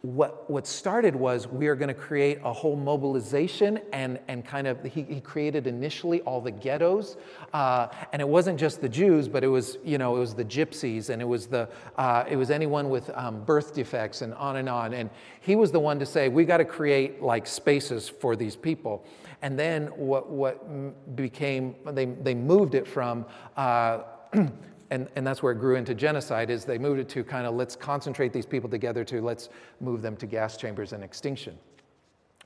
What, 0.01 0.49
what 0.49 0.65
started 0.65 1.13
was 1.13 1.45
we 1.45 1.67
are 1.67 1.75
going 1.75 1.89
to 1.89 1.93
create 1.93 2.39
a 2.45 2.53
whole 2.53 2.77
mobilization 2.77 3.81
and, 3.91 4.17
and 4.29 4.45
kind 4.45 4.65
of, 4.65 4.81
he, 4.83 5.03
he 5.03 5.19
created 5.19 5.67
initially 5.67 6.21
all 6.21 6.39
the 6.39 6.51
ghettos. 6.51 7.17
Uh, 7.51 7.87
and 8.13 8.21
it 8.21 8.27
wasn't 8.27 8.57
just 8.57 8.79
the 8.79 8.87
Jews, 8.87 9.27
but 9.27 9.43
it 9.43 9.49
was, 9.49 9.77
you 9.83 9.97
know, 9.97 10.15
it 10.15 10.19
was 10.19 10.33
the 10.33 10.45
gypsies 10.45 11.09
and 11.09 11.21
it 11.21 11.25
was, 11.25 11.47
the, 11.47 11.67
uh, 11.97 12.23
it 12.29 12.37
was 12.37 12.49
anyone 12.49 12.89
with 12.89 13.09
um, 13.13 13.43
birth 13.43 13.73
defects 13.73 14.21
and 14.21 14.33
on 14.35 14.55
and 14.55 14.69
on. 14.69 14.93
And 14.93 15.09
he 15.41 15.57
was 15.57 15.69
the 15.69 15.81
one 15.81 15.99
to 15.99 16.05
say, 16.05 16.29
we 16.29 16.45
got 16.45 16.57
to 16.57 16.65
create 16.65 17.21
like 17.21 17.45
spaces 17.45 18.07
for 18.07 18.37
these 18.37 18.55
people. 18.55 19.05
And 19.41 19.59
then 19.59 19.87
what, 19.87 20.29
what 20.29 21.15
became, 21.17 21.75
they, 21.87 22.05
they 22.05 22.35
moved 22.35 22.73
it 22.73 22.87
from, 22.87 23.25
uh, 23.57 24.03
and, 24.91 25.07
and 25.15 25.25
that's 25.25 25.43
where 25.43 25.51
it 25.51 25.59
grew 25.59 25.75
into 25.75 25.93
genocide, 25.93 26.49
is 26.49 26.65
they 26.65 26.77
moved 26.77 26.99
it 26.99 27.09
to 27.09 27.23
kind 27.23 27.45
of 27.45 27.55
let's 27.55 27.75
concentrate 27.75 28.33
these 28.33 28.45
people 28.45 28.69
together 28.69 29.03
to 29.05 29.21
let's 29.21 29.49
move 29.79 30.01
them 30.01 30.15
to 30.17 30.25
gas 30.25 30.57
chambers 30.57 30.93
and 30.93 31.03
extinction. 31.03 31.57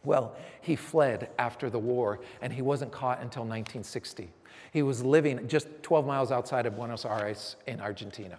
Well, 0.03 0.35
he 0.61 0.75
fled 0.75 1.29
after 1.39 1.69
the 1.69 1.79
war, 1.79 2.19
and 2.41 2.51
he 2.51 2.61
wasn't 2.61 2.91
caught 2.91 3.21
until 3.21 3.43
1960. 3.43 4.29
He 4.71 4.81
was 4.81 5.03
living 5.03 5.47
just 5.47 5.67
12 5.81 6.05
miles 6.05 6.31
outside 6.31 6.65
of 6.65 6.75
Buenos 6.75 7.05
Aires 7.05 7.55
in 7.67 7.79
Argentina. 7.79 8.37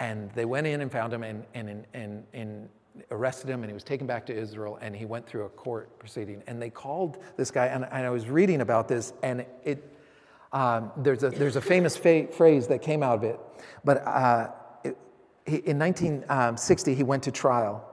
And 0.00 0.30
they 0.32 0.44
went 0.44 0.66
in 0.66 0.80
and 0.80 0.90
found 0.90 1.12
him 1.12 1.22
and, 1.22 1.44
and, 1.54 1.86
and, 1.94 2.24
and 2.32 2.68
arrested 3.10 3.48
him 3.48 3.62
and 3.62 3.70
he 3.70 3.74
was 3.74 3.84
taken 3.84 4.06
back 4.06 4.26
to 4.26 4.34
Israel 4.34 4.78
and 4.80 4.94
he 4.96 5.04
went 5.04 5.26
through 5.26 5.44
a 5.44 5.48
court 5.50 5.98
proceeding. 5.98 6.42
And 6.46 6.60
they 6.60 6.70
called 6.70 7.18
this 7.36 7.50
guy, 7.50 7.66
and, 7.66 7.84
and 7.84 8.06
I 8.06 8.10
was 8.10 8.28
reading 8.28 8.60
about 8.60 8.88
this, 8.88 9.12
and 9.22 9.44
it, 9.64 9.95
um, 10.52 10.92
there's, 10.96 11.22
a, 11.22 11.30
there's 11.30 11.56
a 11.56 11.60
famous 11.60 11.96
fa- 11.96 12.28
phrase 12.28 12.66
that 12.68 12.82
came 12.82 13.02
out 13.02 13.16
of 13.16 13.24
it. 13.24 13.40
But 13.84 14.06
uh, 14.06 14.50
it, 14.84 14.96
he, 15.44 15.56
in 15.56 15.78
1960, 15.78 16.94
he 16.94 17.02
went 17.02 17.22
to 17.24 17.30
trial. 17.30 17.84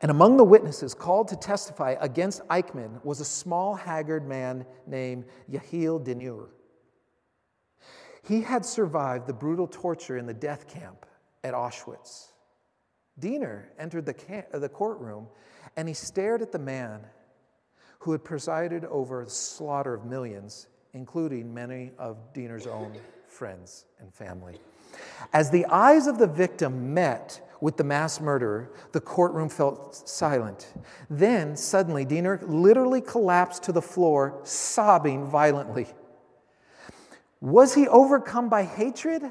And 0.00 0.10
among 0.10 0.36
the 0.36 0.44
witnesses 0.44 0.94
called 0.94 1.28
to 1.28 1.36
testify 1.36 1.94
against 2.00 2.46
Eichmann 2.48 3.02
was 3.04 3.20
a 3.20 3.24
small, 3.24 3.74
haggard 3.74 4.26
man 4.26 4.66
named 4.86 5.24
Yehiel 5.50 6.04
Dinur. 6.04 6.48
He 8.24 8.40
had 8.40 8.64
survived 8.64 9.26
the 9.26 9.32
brutal 9.32 9.66
torture 9.66 10.18
in 10.18 10.26
the 10.26 10.34
death 10.34 10.68
camp 10.68 11.06
at 11.44 11.54
Auschwitz. 11.54 12.32
Dinur 13.20 13.66
entered 13.78 14.06
the, 14.06 14.44
the 14.52 14.68
courtroom 14.68 15.28
and 15.76 15.88
he 15.88 15.94
stared 15.94 16.42
at 16.42 16.52
the 16.52 16.58
man 16.58 17.00
who 18.00 18.12
had 18.12 18.24
presided 18.24 18.84
over 18.86 19.24
the 19.24 19.30
slaughter 19.30 19.94
of 19.94 20.04
millions, 20.04 20.66
including 20.94 21.52
many 21.52 21.92
of 21.98 22.32
Dinur's 22.34 22.66
own 22.66 22.92
friends 23.26 23.86
and 23.98 24.12
family. 24.12 24.58
As 25.32 25.50
the 25.50 25.64
eyes 25.66 26.06
of 26.06 26.18
the 26.18 26.26
victim 26.26 26.92
met 26.92 27.40
with 27.60 27.76
the 27.76 27.84
mass 27.84 28.20
murderer, 28.20 28.70
the 28.92 29.00
courtroom 29.00 29.48
felt 29.48 30.08
silent. 30.08 30.74
Then, 31.08 31.56
suddenly, 31.56 32.04
Dinur 32.04 32.40
literally 32.46 33.00
collapsed 33.00 33.62
to 33.64 33.72
the 33.72 33.80
floor, 33.80 34.40
sobbing 34.42 35.26
violently. 35.26 35.86
Was 37.40 37.74
he 37.74 37.88
overcome 37.88 38.48
by 38.48 38.64
hatred? 38.64 39.22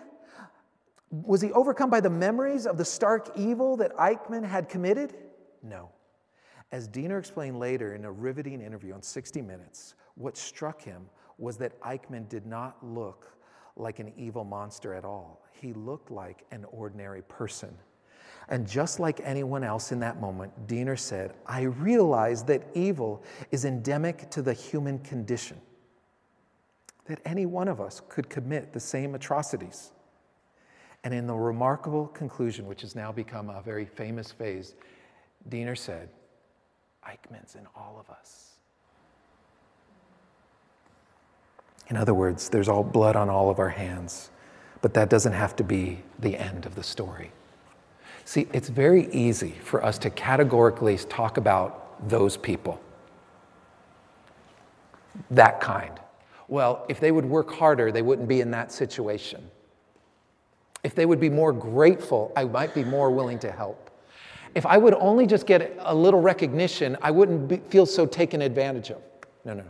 Was 1.11 1.41
he 1.41 1.51
overcome 1.51 1.89
by 1.89 1.99
the 1.99 2.09
memories 2.09 2.65
of 2.65 2.77
the 2.77 2.85
stark 2.85 3.31
evil 3.35 3.77
that 3.77 3.95
Eichmann 3.97 4.45
had 4.45 4.69
committed? 4.69 5.13
No. 5.61 5.89
As 6.71 6.87
Dinur 6.87 7.19
explained 7.19 7.59
later 7.59 7.93
in 7.93 8.05
a 8.05 8.11
riveting 8.11 8.61
interview 8.61 8.93
on 8.93 9.01
60 9.01 9.41
Minutes, 9.41 9.95
what 10.15 10.37
struck 10.37 10.81
him 10.81 11.09
was 11.41 11.57
that 11.57 11.79
Eichmann 11.81 12.29
did 12.29 12.45
not 12.45 12.77
look 12.83 13.35
like 13.75 13.99
an 13.99 14.13
evil 14.15 14.43
monster 14.43 14.93
at 14.93 15.03
all. 15.03 15.41
He 15.51 15.73
looked 15.73 16.11
like 16.11 16.45
an 16.51 16.65
ordinary 16.71 17.23
person. 17.23 17.75
And 18.49 18.67
just 18.67 18.99
like 18.99 19.21
anyone 19.23 19.63
else 19.63 19.91
in 19.91 19.99
that 19.99 20.19
moment, 20.19 20.67
Dinur 20.67 20.99
said, 20.99 21.33
I 21.45 21.61
realize 21.61 22.43
that 22.43 22.63
evil 22.73 23.23
is 23.51 23.65
endemic 23.65 24.29
to 24.31 24.41
the 24.41 24.53
human 24.53 24.99
condition, 24.99 25.59
that 27.05 27.19
any 27.25 27.45
one 27.45 27.67
of 27.67 27.81
us 27.81 28.01
could 28.09 28.29
commit 28.29 28.73
the 28.73 28.79
same 28.79 29.15
atrocities. 29.15 29.91
And 31.03 31.13
in 31.13 31.25
the 31.25 31.33
remarkable 31.33 32.07
conclusion, 32.07 32.67
which 32.67 32.81
has 32.81 32.95
now 32.95 33.11
become 33.11 33.49
a 33.49 33.61
very 33.61 33.85
famous 33.85 34.31
phase, 34.31 34.75
Dinur 35.49 35.77
said, 35.77 36.09
Eichmann's 37.07 37.55
in 37.55 37.65
all 37.75 37.97
of 37.99 38.09
us. 38.13 38.50
In 41.91 41.97
other 41.97 42.13
words, 42.13 42.47
there's 42.47 42.69
all 42.69 42.85
blood 42.85 43.17
on 43.17 43.29
all 43.29 43.49
of 43.49 43.59
our 43.59 43.67
hands, 43.67 44.29
but 44.81 44.93
that 44.93 45.09
doesn't 45.09 45.33
have 45.33 45.57
to 45.57 45.63
be 45.63 46.01
the 46.19 46.37
end 46.37 46.65
of 46.65 46.73
the 46.73 46.83
story. 46.83 47.33
See, 48.23 48.47
it's 48.53 48.69
very 48.69 49.11
easy 49.11 49.55
for 49.61 49.83
us 49.83 49.97
to 49.97 50.09
categorically 50.09 50.97
talk 50.97 51.35
about 51.35 52.07
those 52.07 52.37
people. 52.37 52.81
That 55.31 55.59
kind. 55.59 55.99
Well, 56.47 56.85
if 56.87 57.01
they 57.01 57.11
would 57.11 57.25
work 57.25 57.51
harder, 57.51 57.91
they 57.91 58.01
wouldn't 58.01 58.29
be 58.29 58.39
in 58.39 58.51
that 58.51 58.71
situation. 58.71 59.51
If 60.85 60.95
they 60.95 61.05
would 61.05 61.19
be 61.19 61.29
more 61.29 61.51
grateful, 61.51 62.31
I 62.37 62.45
might 62.45 62.73
be 62.73 62.85
more 62.85 63.11
willing 63.11 63.39
to 63.39 63.51
help. 63.51 63.91
If 64.55 64.65
I 64.65 64.77
would 64.77 64.93
only 64.93 65.27
just 65.27 65.45
get 65.45 65.75
a 65.79 65.93
little 65.93 66.21
recognition, 66.21 66.95
I 67.01 67.11
wouldn't 67.11 67.49
be, 67.49 67.57
feel 67.57 67.85
so 67.85 68.05
taken 68.05 68.41
advantage 68.41 68.91
of. 68.91 69.01
No, 69.43 69.55
no. 69.55 69.65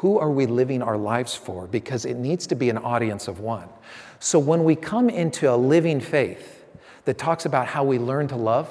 Who 0.00 0.18
are 0.18 0.30
we 0.30 0.46
living 0.46 0.80
our 0.80 0.96
lives 0.96 1.34
for? 1.34 1.66
Because 1.66 2.06
it 2.06 2.14
needs 2.14 2.46
to 2.46 2.54
be 2.54 2.70
an 2.70 2.78
audience 2.78 3.28
of 3.28 3.40
one. 3.40 3.68
So 4.18 4.38
when 4.38 4.64
we 4.64 4.74
come 4.74 5.10
into 5.10 5.52
a 5.52 5.54
living 5.54 6.00
faith 6.00 6.64
that 7.04 7.18
talks 7.18 7.44
about 7.44 7.66
how 7.66 7.84
we 7.84 7.98
learn 7.98 8.26
to 8.28 8.36
love, 8.36 8.66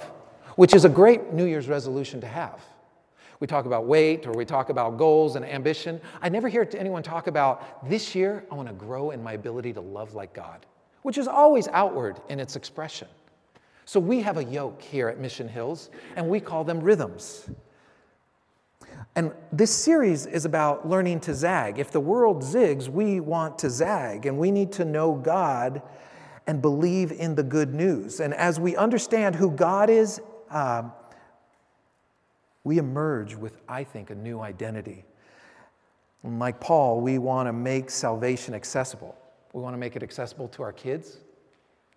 which 0.55 0.73
is 0.73 0.85
a 0.85 0.89
great 0.89 1.31
New 1.31 1.45
Year's 1.45 1.67
resolution 1.67 2.19
to 2.21 2.27
have, 2.27 2.59
we 3.39 3.45
talk 3.45 3.67
about 3.67 3.85
weight 3.85 4.25
or 4.25 4.31
we 4.31 4.43
talk 4.43 4.69
about 4.69 4.97
goals 4.97 5.35
and 5.35 5.45
ambition. 5.45 6.01
I 6.19 6.29
never 6.29 6.49
hear 6.49 6.67
anyone 6.75 7.03
talk 7.03 7.27
about 7.27 7.87
this 7.87 8.15
year, 8.15 8.43
I 8.51 8.55
want 8.55 8.67
to 8.67 8.73
grow 8.73 9.11
in 9.11 9.21
my 9.21 9.33
ability 9.33 9.73
to 9.73 9.81
love 9.81 10.15
like 10.15 10.33
God, 10.33 10.65
which 11.03 11.19
is 11.19 11.27
always 11.27 11.67
outward 11.67 12.19
in 12.29 12.39
its 12.39 12.55
expression. 12.55 13.07
So 13.85 13.99
we 13.99 14.19
have 14.21 14.37
a 14.37 14.43
yoke 14.43 14.81
here 14.81 15.09
at 15.09 15.19
Mission 15.19 15.47
Hills, 15.47 15.91
and 16.15 16.27
we 16.27 16.39
call 16.39 16.63
them 16.63 16.79
rhythms. 16.79 17.47
And 19.15 19.33
this 19.51 19.71
series 19.71 20.25
is 20.25 20.45
about 20.45 20.87
learning 20.87 21.21
to 21.21 21.33
zag. 21.33 21.79
If 21.79 21.91
the 21.91 21.99
world 21.99 22.43
zigs, 22.43 22.87
we 22.87 23.19
want 23.19 23.59
to 23.59 23.69
zag, 23.69 24.25
and 24.25 24.37
we 24.37 24.51
need 24.51 24.71
to 24.73 24.85
know 24.85 25.13
God 25.13 25.81
and 26.47 26.61
believe 26.61 27.11
in 27.11 27.35
the 27.35 27.43
good 27.43 27.73
news. 27.73 28.19
And 28.19 28.33
as 28.33 28.59
we 28.59 28.75
understand 28.75 29.35
who 29.35 29.51
God 29.51 29.89
is, 29.89 30.21
um, 30.49 30.91
we 32.63 32.77
emerge 32.77 33.35
with, 33.35 33.57
I 33.67 33.83
think, 33.83 34.09
a 34.09 34.15
new 34.15 34.39
identity. 34.39 35.05
Like 36.23 36.59
Paul, 36.59 37.01
we 37.01 37.17
want 37.17 37.47
to 37.47 37.53
make 37.53 37.89
salvation 37.89 38.53
accessible. 38.53 39.15
We 39.53 39.61
want 39.61 39.73
to 39.73 39.77
make 39.77 39.95
it 39.95 40.03
accessible 40.03 40.47
to 40.49 40.63
our 40.63 40.73
kids. 40.73 41.17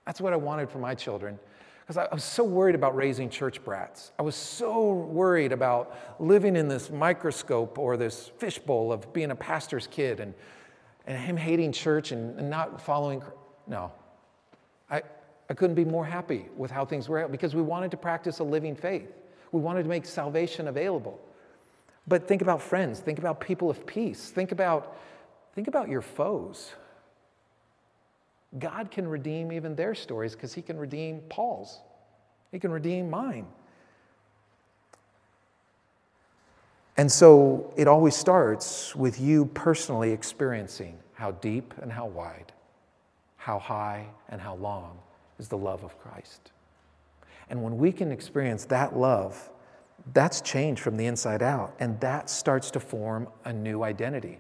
That's 0.06 0.20
what 0.20 0.32
I 0.32 0.36
wanted 0.36 0.70
for 0.70 0.78
my 0.78 0.94
children. 0.94 1.38
Because 1.82 1.96
I 1.96 2.08
was 2.14 2.22
so 2.22 2.44
worried 2.44 2.76
about 2.76 2.94
raising 2.94 3.28
church 3.28 3.62
brats. 3.64 4.12
I 4.18 4.22
was 4.22 4.36
so 4.36 4.92
worried 4.92 5.52
about 5.52 5.96
living 6.20 6.54
in 6.54 6.68
this 6.68 6.90
microscope 6.90 7.76
or 7.76 7.96
this 7.96 8.30
fishbowl 8.38 8.92
of 8.92 9.12
being 9.12 9.32
a 9.32 9.36
pastor's 9.36 9.88
kid 9.88 10.20
and, 10.20 10.32
and 11.06 11.18
him 11.18 11.36
hating 11.36 11.72
church 11.72 12.12
and, 12.12 12.38
and 12.38 12.48
not 12.48 12.80
following. 12.80 13.22
No. 13.66 13.90
I, 14.88 15.02
I 15.50 15.54
couldn't 15.54 15.74
be 15.74 15.84
more 15.84 16.04
happy 16.04 16.46
with 16.56 16.70
how 16.70 16.84
things 16.84 17.08
were 17.08 17.26
because 17.26 17.54
we 17.54 17.62
wanted 17.62 17.90
to 17.90 17.96
practice 17.96 18.38
a 18.38 18.44
living 18.44 18.76
faith. 18.76 19.10
We 19.50 19.60
wanted 19.60 19.82
to 19.82 19.88
make 19.88 20.06
salvation 20.06 20.68
available. 20.68 21.20
But 22.06 22.28
think 22.28 22.42
about 22.42 22.62
friends, 22.62 23.00
think 23.00 23.18
about 23.18 23.40
people 23.40 23.70
of 23.70 23.86
peace, 23.86 24.30
think 24.30 24.52
about, 24.52 24.96
think 25.54 25.68
about 25.68 25.88
your 25.88 26.00
foes. 26.00 26.72
God 28.58 28.90
can 28.90 29.08
redeem 29.08 29.50
even 29.52 29.74
their 29.74 29.94
stories 29.94 30.34
because 30.34 30.52
He 30.52 30.62
can 30.62 30.78
redeem 30.78 31.20
Paul's, 31.28 31.80
He 32.50 32.58
can 32.58 32.70
redeem 32.70 33.10
mine. 33.10 33.46
And 36.96 37.10
so 37.10 37.72
it 37.76 37.88
always 37.88 38.14
starts 38.14 38.94
with 38.94 39.18
you 39.18 39.46
personally 39.46 40.10
experiencing 40.10 40.98
how 41.14 41.30
deep 41.32 41.72
and 41.80 41.90
how 41.90 42.06
wide, 42.06 42.52
how 43.36 43.58
high 43.58 44.06
and 44.28 44.40
how 44.40 44.56
long 44.56 44.98
is 45.38 45.48
the 45.48 45.56
love 45.56 45.84
of 45.84 45.98
Christ. 45.98 46.52
And 47.48 47.62
when 47.62 47.78
we 47.78 47.92
can 47.92 48.12
experience 48.12 48.66
that 48.66 48.96
love, 48.96 49.50
that's 50.12 50.40
change 50.40 50.80
from 50.80 50.96
the 50.96 51.06
inside 51.06 51.42
out, 51.42 51.74
and 51.78 51.98
that 52.00 52.28
starts 52.28 52.70
to 52.72 52.80
form 52.80 53.28
a 53.44 53.52
new 53.52 53.82
identity. 53.82 54.38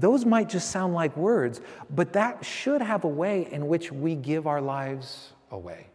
Those 0.00 0.24
might 0.24 0.48
just 0.48 0.70
sound 0.70 0.94
like 0.94 1.16
words, 1.16 1.60
but 1.90 2.14
that 2.14 2.44
should 2.44 2.80
have 2.80 3.04
a 3.04 3.08
way 3.08 3.48
in 3.52 3.68
which 3.68 3.92
we 3.92 4.14
give 4.14 4.46
our 4.46 4.60
lives 4.60 5.32
away. 5.50 5.86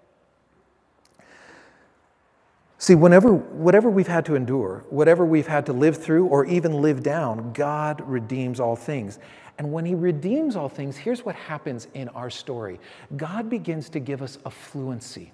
See, 2.77 2.93
whenever, 2.93 3.33
whatever 3.33 3.89
we've 3.89 4.07
had 4.07 4.25
to 4.25 4.35
endure, 4.35 4.85
whatever 4.89 5.25
we've 5.25 5.47
had 5.47 5.65
to 5.65 5.73
live 5.73 5.97
through 5.97 6.27
or 6.27 6.45
even 6.45 6.81
live 6.83 7.01
down, 7.01 7.51
God 7.53 8.01
redeems 8.01 8.59
all 8.59 8.75
things. 8.75 9.17
And 9.57 9.71
when 9.71 9.85
He 9.85 9.95
redeems 9.95 10.55
all 10.55 10.69
things, 10.69 10.95
here's 10.95 11.25
what 11.25 11.35
happens 11.35 11.87
in 11.93 12.09
our 12.09 12.29
story 12.29 12.79
God 13.17 13.49
begins 13.49 13.89
to 13.89 13.99
give 13.99 14.21
us 14.21 14.37
a 14.45 14.51
fluency. 14.51 15.31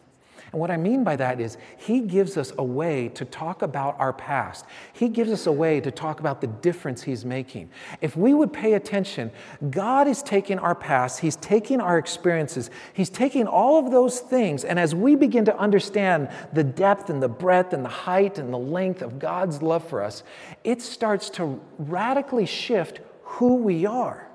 And 0.51 0.59
what 0.59 0.69
I 0.69 0.75
mean 0.75 1.05
by 1.05 1.15
that 1.15 1.39
is, 1.39 1.57
He 1.77 2.01
gives 2.01 2.35
us 2.35 2.51
a 2.57 2.63
way 2.63 3.07
to 3.09 3.23
talk 3.23 3.61
about 3.61 3.97
our 3.99 4.11
past. 4.11 4.65
He 4.91 5.07
gives 5.07 5.31
us 5.31 5.47
a 5.47 5.51
way 5.51 5.79
to 5.79 5.91
talk 5.91 6.19
about 6.19 6.41
the 6.41 6.47
difference 6.47 7.03
He's 7.03 7.23
making. 7.23 7.69
If 8.01 8.17
we 8.17 8.33
would 8.33 8.51
pay 8.51 8.73
attention, 8.73 9.31
God 9.69 10.07
is 10.07 10.21
taking 10.21 10.59
our 10.59 10.75
past, 10.75 11.19
He's 11.21 11.37
taking 11.37 11.79
our 11.79 11.97
experiences, 11.97 12.69
He's 12.91 13.09
taking 13.09 13.47
all 13.47 13.79
of 13.79 13.91
those 13.91 14.19
things. 14.19 14.65
And 14.65 14.77
as 14.77 14.93
we 14.93 15.15
begin 15.15 15.45
to 15.45 15.57
understand 15.57 16.27
the 16.51 16.65
depth 16.65 17.09
and 17.09 17.23
the 17.23 17.29
breadth 17.29 17.71
and 17.71 17.85
the 17.85 17.89
height 17.89 18.37
and 18.37 18.53
the 18.53 18.59
length 18.59 19.01
of 19.01 19.19
God's 19.19 19.61
love 19.61 19.87
for 19.87 20.03
us, 20.03 20.21
it 20.65 20.81
starts 20.81 21.29
to 21.31 21.61
radically 21.77 22.45
shift 22.45 22.99
who 23.23 23.55
we 23.55 23.85
are. 23.85 24.27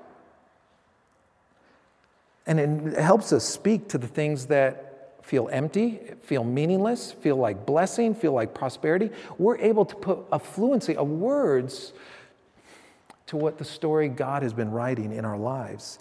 And 2.47 2.59
it 2.59 2.99
helps 2.99 3.33
us 3.33 3.43
speak 3.43 3.89
to 3.89 3.97
the 3.97 4.07
things 4.07 4.47
that 4.47 4.86
feel 5.27 5.49
empty, 5.51 5.99
feel 6.21 6.45
meaningless, 6.45 7.11
feel 7.11 7.35
like 7.35 7.65
blessing, 7.65 8.15
feel 8.15 8.31
like 8.31 8.53
prosperity, 8.53 9.09
we're 9.37 9.57
able 9.57 9.83
to 9.83 9.93
put 9.93 10.19
a 10.31 10.39
fluency 10.39 10.95
of 10.95 11.09
words 11.09 11.91
to 13.25 13.35
what 13.35 13.57
the 13.57 13.65
story 13.65 14.07
God 14.07 14.41
has 14.41 14.53
been 14.53 14.71
writing 14.71 15.11
in 15.11 15.25
our 15.25 15.37
lives. 15.37 15.99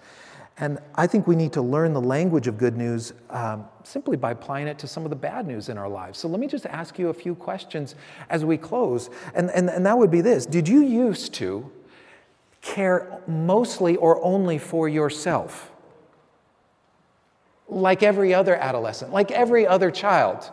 And 0.59 0.79
I 0.95 1.09
think 1.09 1.27
we 1.27 1.35
need 1.35 1.53
to 1.55 1.61
learn 1.61 1.93
the 1.93 2.01
language 2.01 2.47
of 2.47 2.57
good 2.57 2.77
news 2.77 3.15
um, 3.31 3.65
simply 3.83 4.17
by 4.17 4.31
applying 4.31 4.69
it 4.69 4.79
to 4.79 4.87
some 4.87 5.03
of 5.03 5.11
the 5.11 5.17
bad 5.17 5.45
news 5.45 5.71
in 5.71 5.77
our 5.77 5.89
lives. 5.89 6.21
So 6.21 6.29
let 6.29 6.39
me 6.39 6.47
just 6.47 6.65
ask 6.65 6.97
you 6.97 7.09
a 7.09 7.15
few 7.15 7.35
questions 7.35 7.97
as 8.31 8.45
we 8.45 8.57
close. 8.57 9.11
And, 9.35 9.51
and, 9.51 9.69
and 9.69 9.85
that 9.87 9.99
would 9.99 10.13
be 10.13 10.21
this 10.21 10.47
Did 10.47 10.69
you 10.69 10.83
used 10.83 11.35
to 11.35 11.69
care 12.63 13.21
mostly 13.27 13.97
or 13.97 14.25
only 14.25 14.59
for 14.59 14.89
yourself? 14.89 15.73
Like 17.69 18.03
every 18.03 18.33
other 18.33 18.55
adolescent, 18.55 19.13
like 19.13 19.31
every 19.31 19.67
other 19.67 19.91
child? 19.91 20.51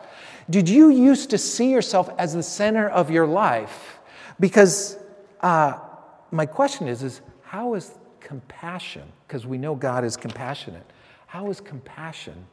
Did 0.49 0.67
you 0.67 0.89
used 0.89 1.29
to 1.29 1.37
see 1.37 1.71
yourself 1.71 2.09
as 2.17 2.33
the 2.33 2.43
center 2.43 2.89
of 2.89 3.09
your 3.09 3.27
life? 3.27 3.99
Because 4.39 4.97
uh, 5.41 5.79
my 6.31 6.45
question 6.45 6.87
is, 6.87 7.03
is 7.03 7.21
how 7.43 7.75
is 7.75 7.91
compassion, 8.19 9.03
because 9.27 9.45
we 9.45 9.57
know 9.57 9.75
God 9.75 10.03
is 10.03 10.17
compassionate, 10.17 10.85
how 11.27 11.49
is 11.49 11.61
compassion 11.61 12.45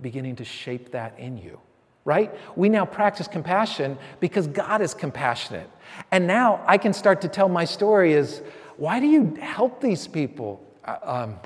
beginning 0.00 0.36
to 0.36 0.44
shape 0.44 0.90
that 0.92 1.18
in 1.18 1.36
you? 1.36 1.60
Right? 2.04 2.34
We 2.56 2.68
now 2.68 2.84
practice 2.84 3.26
compassion 3.26 3.96
because 4.20 4.46
God 4.46 4.82
is 4.82 4.92
compassionate. 4.92 5.70
And 6.10 6.26
now 6.26 6.62
I 6.66 6.76
can 6.76 6.92
start 6.92 7.22
to 7.22 7.28
tell 7.28 7.48
my 7.48 7.64
story 7.64 8.12
is 8.12 8.42
why 8.76 9.00
do 9.00 9.06
you 9.06 9.34
help 9.40 9.80
these 9.80 10.06
people? 10.06 10.62
Because 10.82 11.00
uh, 11.02 11.24
um, 11.24 11.38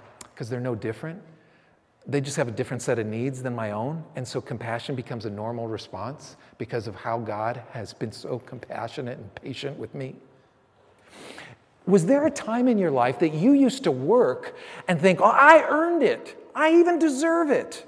they're 0.49 0.61
no 0.61 0.75
different 0.75 1.23
they 2.11 2.23
just 2.23 2.39
have 2.39 2.49
a 2.49 2.53
different 2.53 2.83
set 2.83 2.99
of 2.99 3.07
needs 3.07 3.43
than 3.43 3.55
my 3.55 3.73
own. 3.73 4.03
And 4.17 4.27
so 4.27 4.41
compassion 4.41 4.95
becomes 4.95 5.27
a 5.27 5.31
normal 5.31 5.69
response 5.69 6.37
because 6.57 6.87
of 6.87 6.95
how 6.95 7.19
God 7.19 7.63
has 7.71 7.93
been 7.93 8.11
so 8.11 8.39
compassionate 8.39 9.19
and 9.19 9.35
patient 9.35 9.79
with 9.79 9.95
me. 9.95 10.17
Was 11.87 12.07
there 12.07 12.27
a 12.27 12.31
time 12.31 12.67
in 12.67 12.79
your 12.79 12.91
life 12.91 13.19
that 13.19 13.35
you 13.35 13.53
used 13.53 13.85
to 13.85 13.91
work 13.91 14.57
and 14.89 14.99
think, 15.01 15.21
oh, 15.21 15.25
I 15.25 15.67
earned 15.69 16.03
it, 16.03 16.37
I 16.55 16.73
even 16.73 16.99
deserve 16.99 17.51
it? 17.51 17.87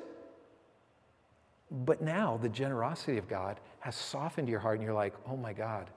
But 1.70 2.02
now 2.02 2.38
the 2.42 2.48
generosity 2.48 3.16
of 3.16 3.28
God 3.28 3.58
has 3.80 3.96
softened 3.96 4.48
your 4.48 4.58
heart, 4.58 4.76
and 4.76 4.84
you're 4.84 4.94
like, 4.94 5.14
oh 5.26 5.36
my 5.36 5.54
God, 5.54 5.88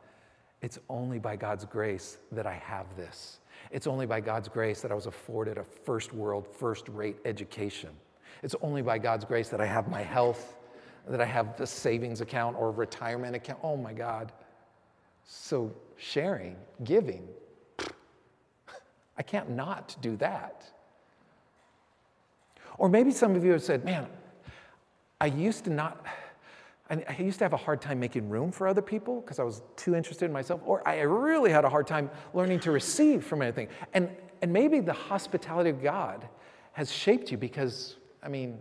it's 0.61 0.79
only 0.89 1.19
by 1.19 1.35
God's 1.35 1.65
grace 1.65 2.19
that 2.31 2.45
I 2.45 2.53
have 2.53 2.85
this. 2.95 3.39
It's 3.71 3.87
only 3.87 4.05
by 4.05 4.21
God's 4.21 4.47
grace 4.47 4.81
that 4.81 4.91
I 4.91 4.95
was 4.95 5.07
afforded 5.07 5.57
a 5.57 5.63
first 5.63 6.13
world, 6.13 6.47
first 6.47 6.87
rate 6.89 7.17
education. 7.25 7.89
It's 8.41 8.55
only 8.61 8.81
by 8.81 8.97
God's 8.97 9.25
grace 9.25 9.49
that 9.49 9.61
I 9.61 9.65
have 9.65 9.87
my 9.87 10.01
health, 10.01 10.57
that 11.07 11.21
I 11.21 11.25
have 11.25 11.59
a 11.59 11.67
savings 11.67 12.21
account 12.21 12.57
or 12.57 12.71
retirement 12.71 13.35
account. 13.35 13.59
Oh 13.63 13.77
my 13.77 13.93
God. 13.93 14.31
So 15.25 15.73
sharing, 15.97 16.55
giving, 16.83 17.27
I 19.17 19.23
can't 19.23 19.51
not 19.51 19.95
do 20.01 20.15
that. 20.17 20.65
Or 22.77 22.89
maybe 22.89 23.11
some 23.11 23.35
of 23.35 23.43
you 23.43 23.51
have 23.51 23.63
said, 23.63 23.85
man, 23.85 24.07
I 25.21 25.27
used 25.27 25.65
to 25.65 25.69
not, 25.69 26.05
I 26.89 27.15
used 27.19 27.39
to 27.39 27.45
have 27.45 27.53
a 27.53 27.57
hard 27.57 27.81
time 27.81 27.99
making 27.99 28.29
room 28.29 28.51
for 28.51 28.67
other 28.67 28.81
people 28.81 29.21
because 29.21 29.39
I 29.39 29.43
was 29.43 29.61
too 29.75 29.95
interested 29.95 30.25
in 30.25 30.33
myself, 30.33 30.61
or 30.65 30.85
I 30.87 31.01
really 31.01 31.51
had 31.51 31.65
a 31.65 31.69
hard 31.69 31.87
time 31.87 32.09
learning 32.33 32.59
to 32.61 32.71
receive 32.71 33.23
from 33.23 33.41
anything. 33.41 33.69
And, 33.93 34.09
and 34.41 34.51
maybe 34.51 34.79
the 34.79 34.93
hospitality 34.93 35.69
of 35.69 35.81
God 35.81 36.27
has 36.73 36.91
shaped 36.91 37.31
you 37.31 37.37
because 37.37 37.95
I 38.23 38.29
mean, 38.29 38.59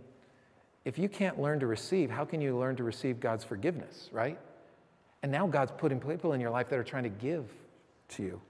if 0.85 0.99
you 0.99 1.07
can't 1.07 1.39
learn 1.39 1.59
to 1.61 1.67
receive, 1.67 2.11
how 2.11 2.25
can 2.25 2.41
you 2.41 2.57
learn 2.57 2.75
to 2.75 2.83
receive 2.83 3.19
God's 3.19 3.43
forgiveness, 3.43 4.09
right? 4.11 4.37
And 5.21 5.31
now 5.31 5.47
God's 5.47 5.71
putting 5.77 5.99
people 5.99 6.33
in 6.33 6.41
your 6.41 6.49
life 6.49 6.69
that 6.69 6.77
are 6.77 6.83
trying 6.83 7.03
to 7.03 7.09
give 7.09 7.45
to 8.09 8.23
you. 8.23 8.41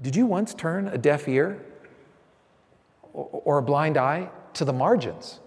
Did 0.00 0.16
you 0.16 0.26
once 0.26 0.54
turn 0.54 0.88
a 0.88 0.98
deaf 0.98 1.28
ear 1.28 1.64
or 3.12 3.58
a 3.58 3.62
blind 3.62 3.96
eye 3.96 4.28
to 4.54 4.64
the 4.64 4.72
margins? 4.72 5.38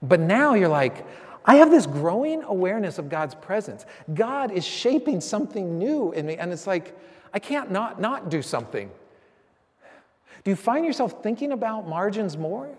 But 0.00 0.20
now 0.20 0.54
you're 0.54 0.68
like, 0.68 1.06
I 1.44 1.56
have 1.56 1.70
this 1.70 1.86
growing 1.86 2.42
awareness 2.42 2.98
of 2.98 3.10
God's 3.10 3.34
presence. 3.34 3.84
God 4.14 4.50
is 4.50 4.64
shaping 4.64 5.20
something 5.20 5.78
new 5.78 6.12
in 6.12 6.24
me, 6.26 6.36
and 6.36 6.52
it's 6.52 6.66
like, 6.66 6.98
I 7.34 7.38
can't 7.38 7.70
not, 7.70 8.00
not 8.00 8.30
do 8.30 8.40
something. 8.40 8.90
Do 10.44 10.50
you 10.50 10.56
find 10.56 10.84
yourself 10.84 11.22
thinking 11.22 11.52
about 11.52 11.88
margins 11.88 12.36
more? 12.36 12.76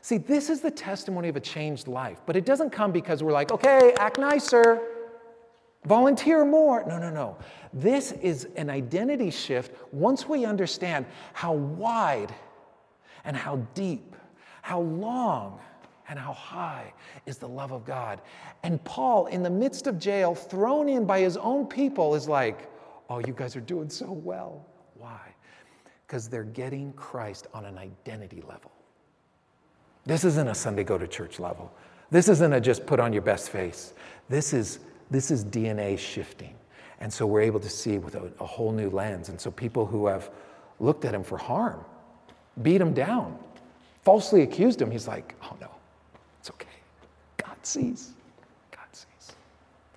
See, 0.00 0.18
this 0.18 0.50
is 0.50 0.60
the 0.60 0.70
testimony 0.70 1.28
of 1.28 1.36
a 1.36 1.40
changed 1.40 1.86
life, 1.86 2.22
but 2.26 2.34
it 2.34 2.44
doesn't 2.44 2.70
come 2.70 2.90
because 2.90 3.22
we're 3.22 3.32
like, 3.32 3.52
okay, 3.52 3.94
act 3.98 4.18
nicer, 4.18 4.80
volunteer 5.84 6.44
more. 6.44 6.84
No, 6.88 6.98
no, 6.98 7.10
no. 7.10 7.36
This 7.72 8.12
is 8.12 8.48
an 8.56 8.68
identity 8.68 9.30
shift 9.30 9.76
once 9.92 10.28
we 10.28 10.44
understand 10.44 11.06
how 11.32 11.52
wide 11.52 12.34
and 13.24 13.36
how 13.36 13.56
deep, 13.74 14.16
how 14.62 14.80
long, 14.80 15.60
and 16.08 16.18
how 16.18 16.32
high 16.32 16.92
is 17.26 17.38
the 17.38 17.48
love 17.48 17.72
of 17.72 17.84
God. 17.84 18.20
And 18.64 18.82
Paul, 18.84 19.26
in 19.26 19.42
the 19.42 19.50
midst 19.50 19.86
of 19.86 19.98
jail, 19.98 20.34
thrown 20.34 20.88
in 20.88 21.06
by 21.06 21.20
his 21.20 21.36
own 21.36 21.66
people, 21.66 22.14
is 22.14 22.28
like, 22.28 22.68
oh, 23.08 23.20
you 23.20 23.32
guys 23.32 23.54
are 23.54 23.60
doing 23.60 23.88
so 23.88 24.10
well. 24.10 24.66
Because 26.12 26.28
they're 26.28 26.44
getting 26.44 26.92
Christ 26.92 27.46
on 27.54 27.64
an 27.64 27.78
identity 27.78 28.42
level. 28.46 28.70
This 30.04 30.24
isn't 30.24 30.46
a 30.46 30.54
Sunday 30.54 30.84
go 30.84 30.98
to 30.98 31.08
church 31.08 31.40
level. 31.40 31.72
This 32.10 32.28
isn't 32.28 32.52
a 32.52 32.60
just 32.60 32.84
put 32.84 33.00
on 33.00 33.14
your 33.14 33.22
best 33.22 33.48
face. 33.48 33.94
This 34.28 34.52
is, 34.52 34.80
this 35.10 35.30
is 35.30 35.42
DNA 35.42 35.98
shifting. 35.98 36.54
And 37.00 37.10
so 37.10 37.24
we're 37.24 37.40
able 37.40 37.60
to 37.60 37.70
see 37.70 37.96
with 37.96 38.14
a, 38.14 38.30
a 38.40 38.44
whole 38.44 38.72
new 38.72 38.90
lens. 38.90 39.30
And 39.30 39.40
so 39.40 39.50
people 39.50 39.86
who 39.86 40.06
have 40.06 40.28
looked 40.80 41.06
at 41.06 41.14
him 41.14 41.24
for 41.24 41.38
harm, 41.38 41.82
beat 42.60 42.82
him 42.82 42.92
down, 42.92 43.38
falsely 44.02 44.42
accused 44.42 44.82
him, 44.82 44.90
he's 44.90 45.08
like, 45.08 45.34
oh 45.42 45.56
no, 45.62 45.70
it's 46.40 46.50
okay. 46.50 46.68
God 47.38 47.56
sees. 47.62 48.12
God 48.70 48.84
sees. 48.92 49.32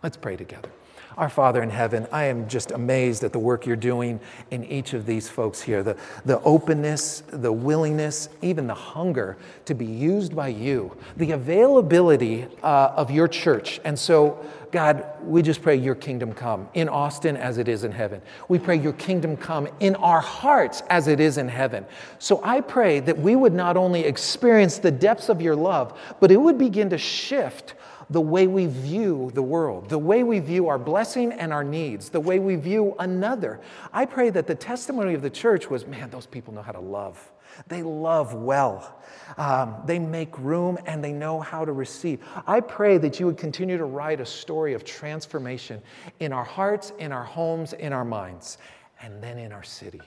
Let's 0.02 0.16
pray 0.16 0.38
together. 0.38 0.70
Our 1.18 1.30
Father 1.30 1.64
in 1.64 1.70
heaven, 1.70 2.08
I 2.12 2.26
am 2.26 2.50
just 2.50 2.72
amazed 2.72 3.24
at 3.24 3.32
the 3.32 3.40
work 3.40 3.66
you're 3.66 3.78
doing 3.78 4.20
in 4.52 4.66
each 4.66 4.94
of 4.94 5.06
these 5.06 5.30
folks 5.30 5.62
here. 5.62 5.82
The, 5.82 5.96
the 6.26 6.42
openness, 6.42 7.24
the 7.28 7.54
willingness, 7.54 8.28
even 8.42 8.68
the 8.68 8.74
hunger 8.74 9.38
to 9.64 9.74
be 9.74 9.86
used 9.86 10.36
by 10.36 10.50
you, 10.50 10.96
the 11.16 11.32
availability 11.32 12.48
uh, 12.62 12.92
of 12.98 13.12
your 13.12 13.30
church. 13.30 13.80
And 13.86 13.98
so, 13.98 14.46
God, 14.76 15.06
we 15.24 15.42
just 15.42 15.62
pray 15.62 15.78
your 15.78 15.96
kingdom 15.96 16.34
come 16.34 16.68
in 16.74 16.90
Austin 16.90 17.38
as 17.38 17.60
it 17.60 17.70
is 17.70 17.86
in 17.86 17.94
heaven. 17.94 18.22
We 18.50 18.60
pray 18.60 18.76
your 18.76 18.92
kingdom 18.92 19.38
come 19.38 19.70
in 19.80 19.96
our 19.96 20.20
hearts 20.20 20.84
as 20.90 21.08
it 21.08 21.22
is 21.22 21.38
in 21.38 21.48
heaven. 21.48 21.86
So 22.20 22.42
I 22.44 22.60
pray 22.60 23.00
that 23.00 23.18
we 23.18 23.38
would 23.38 23.54
not 23.54 23.78
only 23.78 24.02
experience 24.02 24.80
the 24.80 24.92
depths 24.92 25.30
of 25.30 25.42
your 25.42 25.56
love, 25.56 25.98
but 26.20 26.30
it 26.30 26.36
would 26.36 26.58
begin 26.58 26.90
to 26.90 26.98
shift 26.98 27.76
the 28.10 28.20
way 28.20 28.48
we 28.48 28.66
view 28.66 29.32
the 29.34 29.42
world, 29.42 29.88
the 29.88 29.98
way 29.98 30.24
we 30.24 30.40
view 30.40 30.68
our 30.68 30.78
blessing 30.78 31.32
and 31.32 31.54
our 31.54 31.64
needs, 31.64 32.10
the 32.10 32.20
way 32.20 32.40
we 32.40 32.58
view 32.58 32.98
another. 33.00 33.62
I 33.94 34.04
pray 34.06 34.30
that 34.32 34.46
the 34.46 34.56
testimony 34.56 35.14
of 35.14 35.22
the 35.22 35.30
church 35.30 35.70
was 35.70 35.88
man, 35.88 36.10
those 36.10 36.26
people 36.26 36.54
know 36.54 36.62
how 36.62 36.74
to 36.74 36.82
love. 36.82 37.32
They 37.68 37.84
love 37.84 38.34
well. 38.34 39.02
Um, 39.38 39.78
they 39.86 40.00
make 40.00 40.38
room 40.40 40.78
and 40.86 41.04
they 41.04 41.12
know 41.12 41.40
how 41.40 41.66
to 41.66 41.72
receive. 41.72 42.24
I 42.48 42.60
pray 42.60 42.98
that 43.00 43.20
you 43.20 43.26
would 43.26 43.38
continue 43.38 43.78
to 43.78 43.86
write 43.86 44.22
a 44.22 44.26
story 44.26 44.74
of 44.74 44.84
transformation 44.84 45.82
in 46.20 46.32
our 46.32 46.44
hearts, 46.44 46.94
in 47.00 47.12
our 47.12 47.24
homes, 47.24 47.74
in 47.74 47.94
our 47.94 48.06
minds, 48.06 48.58
and 49.02 49.22
then 49.22 49.38
in 49.38 49.52
our 49.52 49.64
city. 49.64 50.02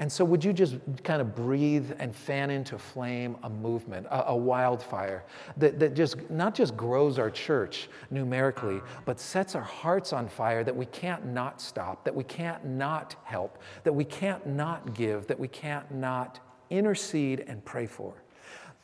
And 0.00 0.10
so, 0.10 0.24
would 0.24 0.44
you 0.44 0.52
just 0.52 0.76
kind 1.02 1.20
of 1.20 1.34
breathe 1.34 1.90
and 1.98 2.14
fan 2.14 2.50
into 2.50 2.78
flame 2.78 3.36
a 3.42 3.50
movement, 3.50 4.06
a, 4.06 4.28
a, 4.28 4.36
wildfire 4.36 5.24
that, 5.56 5.80
that 5.80 5.94
just 5.94 6.30
not 6.30 6.54
just 6.54 6.76
grows 6.76 7.18
our 7.18 7.30
church 7.30 7.88
numerically, 8.10 8.80
but 9.04 9.18
sets 9.18 9.56
our 9.56 9.62
hearts 9.62 10.12
on 10.12 10.28
fire 10.28 10.62
that 10.62 10.74
we 10.74 10.86
can't 10.86 11.26
not 11.26 11.60
stop, 11.60 12.04
that 12.04 12.14
we 12.14 12.22
can't 12.22 12.64
not 12.64 13.16
help, 13.24 13.58
that 13.82 13.92
we 13.92 14.04
can't 14.04 14.46
not 14.46 14.94
give, 14.94 15.26
that 15.26 15.38
we 15.38 15.48
can't 15.48 15.90
not 15.92 16.38
intercede 16.70 17.44
and 17.46 17.64
pray 17.64 17.86
for? 17.86 18.14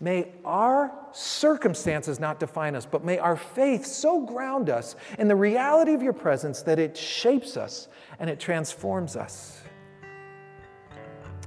May 0.00 0.32
our 0.44 0.92
circumstances 1.12 2.18
not 2.18 2.40
define 2.40 2.74
us, 2.74 2.84
but 2.84 3.04
may 3.04 3.18
our 3.18 3.36
faith 3.36 3.86
so 3.86 4.20
ground 4.20 4.68
us 4.68 4.96
in 5.18 5.28
the 5.28 5.36
reality 5.36 5.94
of 5.94 6.02
your 6.02 6.12
presence 6.12 6.62
that 6.62 6.78
it 6.78 6.96
shapes 6.96 7.56
us 7.56 7.88
and 8.18 8.28
it 8.28 8.40
transforms 8.40 9.16
us. 9.16 9.62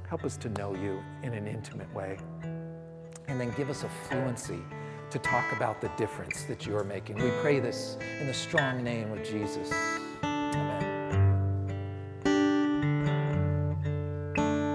Help 0.09 0.23
us 0.23 0.38
to 0.38 0.49
know 0.49 0.73
you 0.73 1.03
in 1.23 1.33
an 1.33 1.47
intimate 1.47 1.93
way. 1.93 2.17
And 3.27 3.39
then 3.39 3.53
give 3.57 3.69
us 3.69 3.83
a 3.83 3.89
fluency 4.07 4.61
to 5.09 5.19
talk 5.19 5.51
about 5.51 5.81
the 5.81 5.89
difference 5.97 6.43
that 6.43 6.65
you're 6.65 6.85
making. 6.85 7.17
We 7.17 7.31
pray 7.41 7.59
this 7.59 7.97
in 8.19 8.27
the 8.27 8.33
strong 8.33 8.83
name 8.83 9.11
of 9.11 9.23
Jesus. 9.23 9.71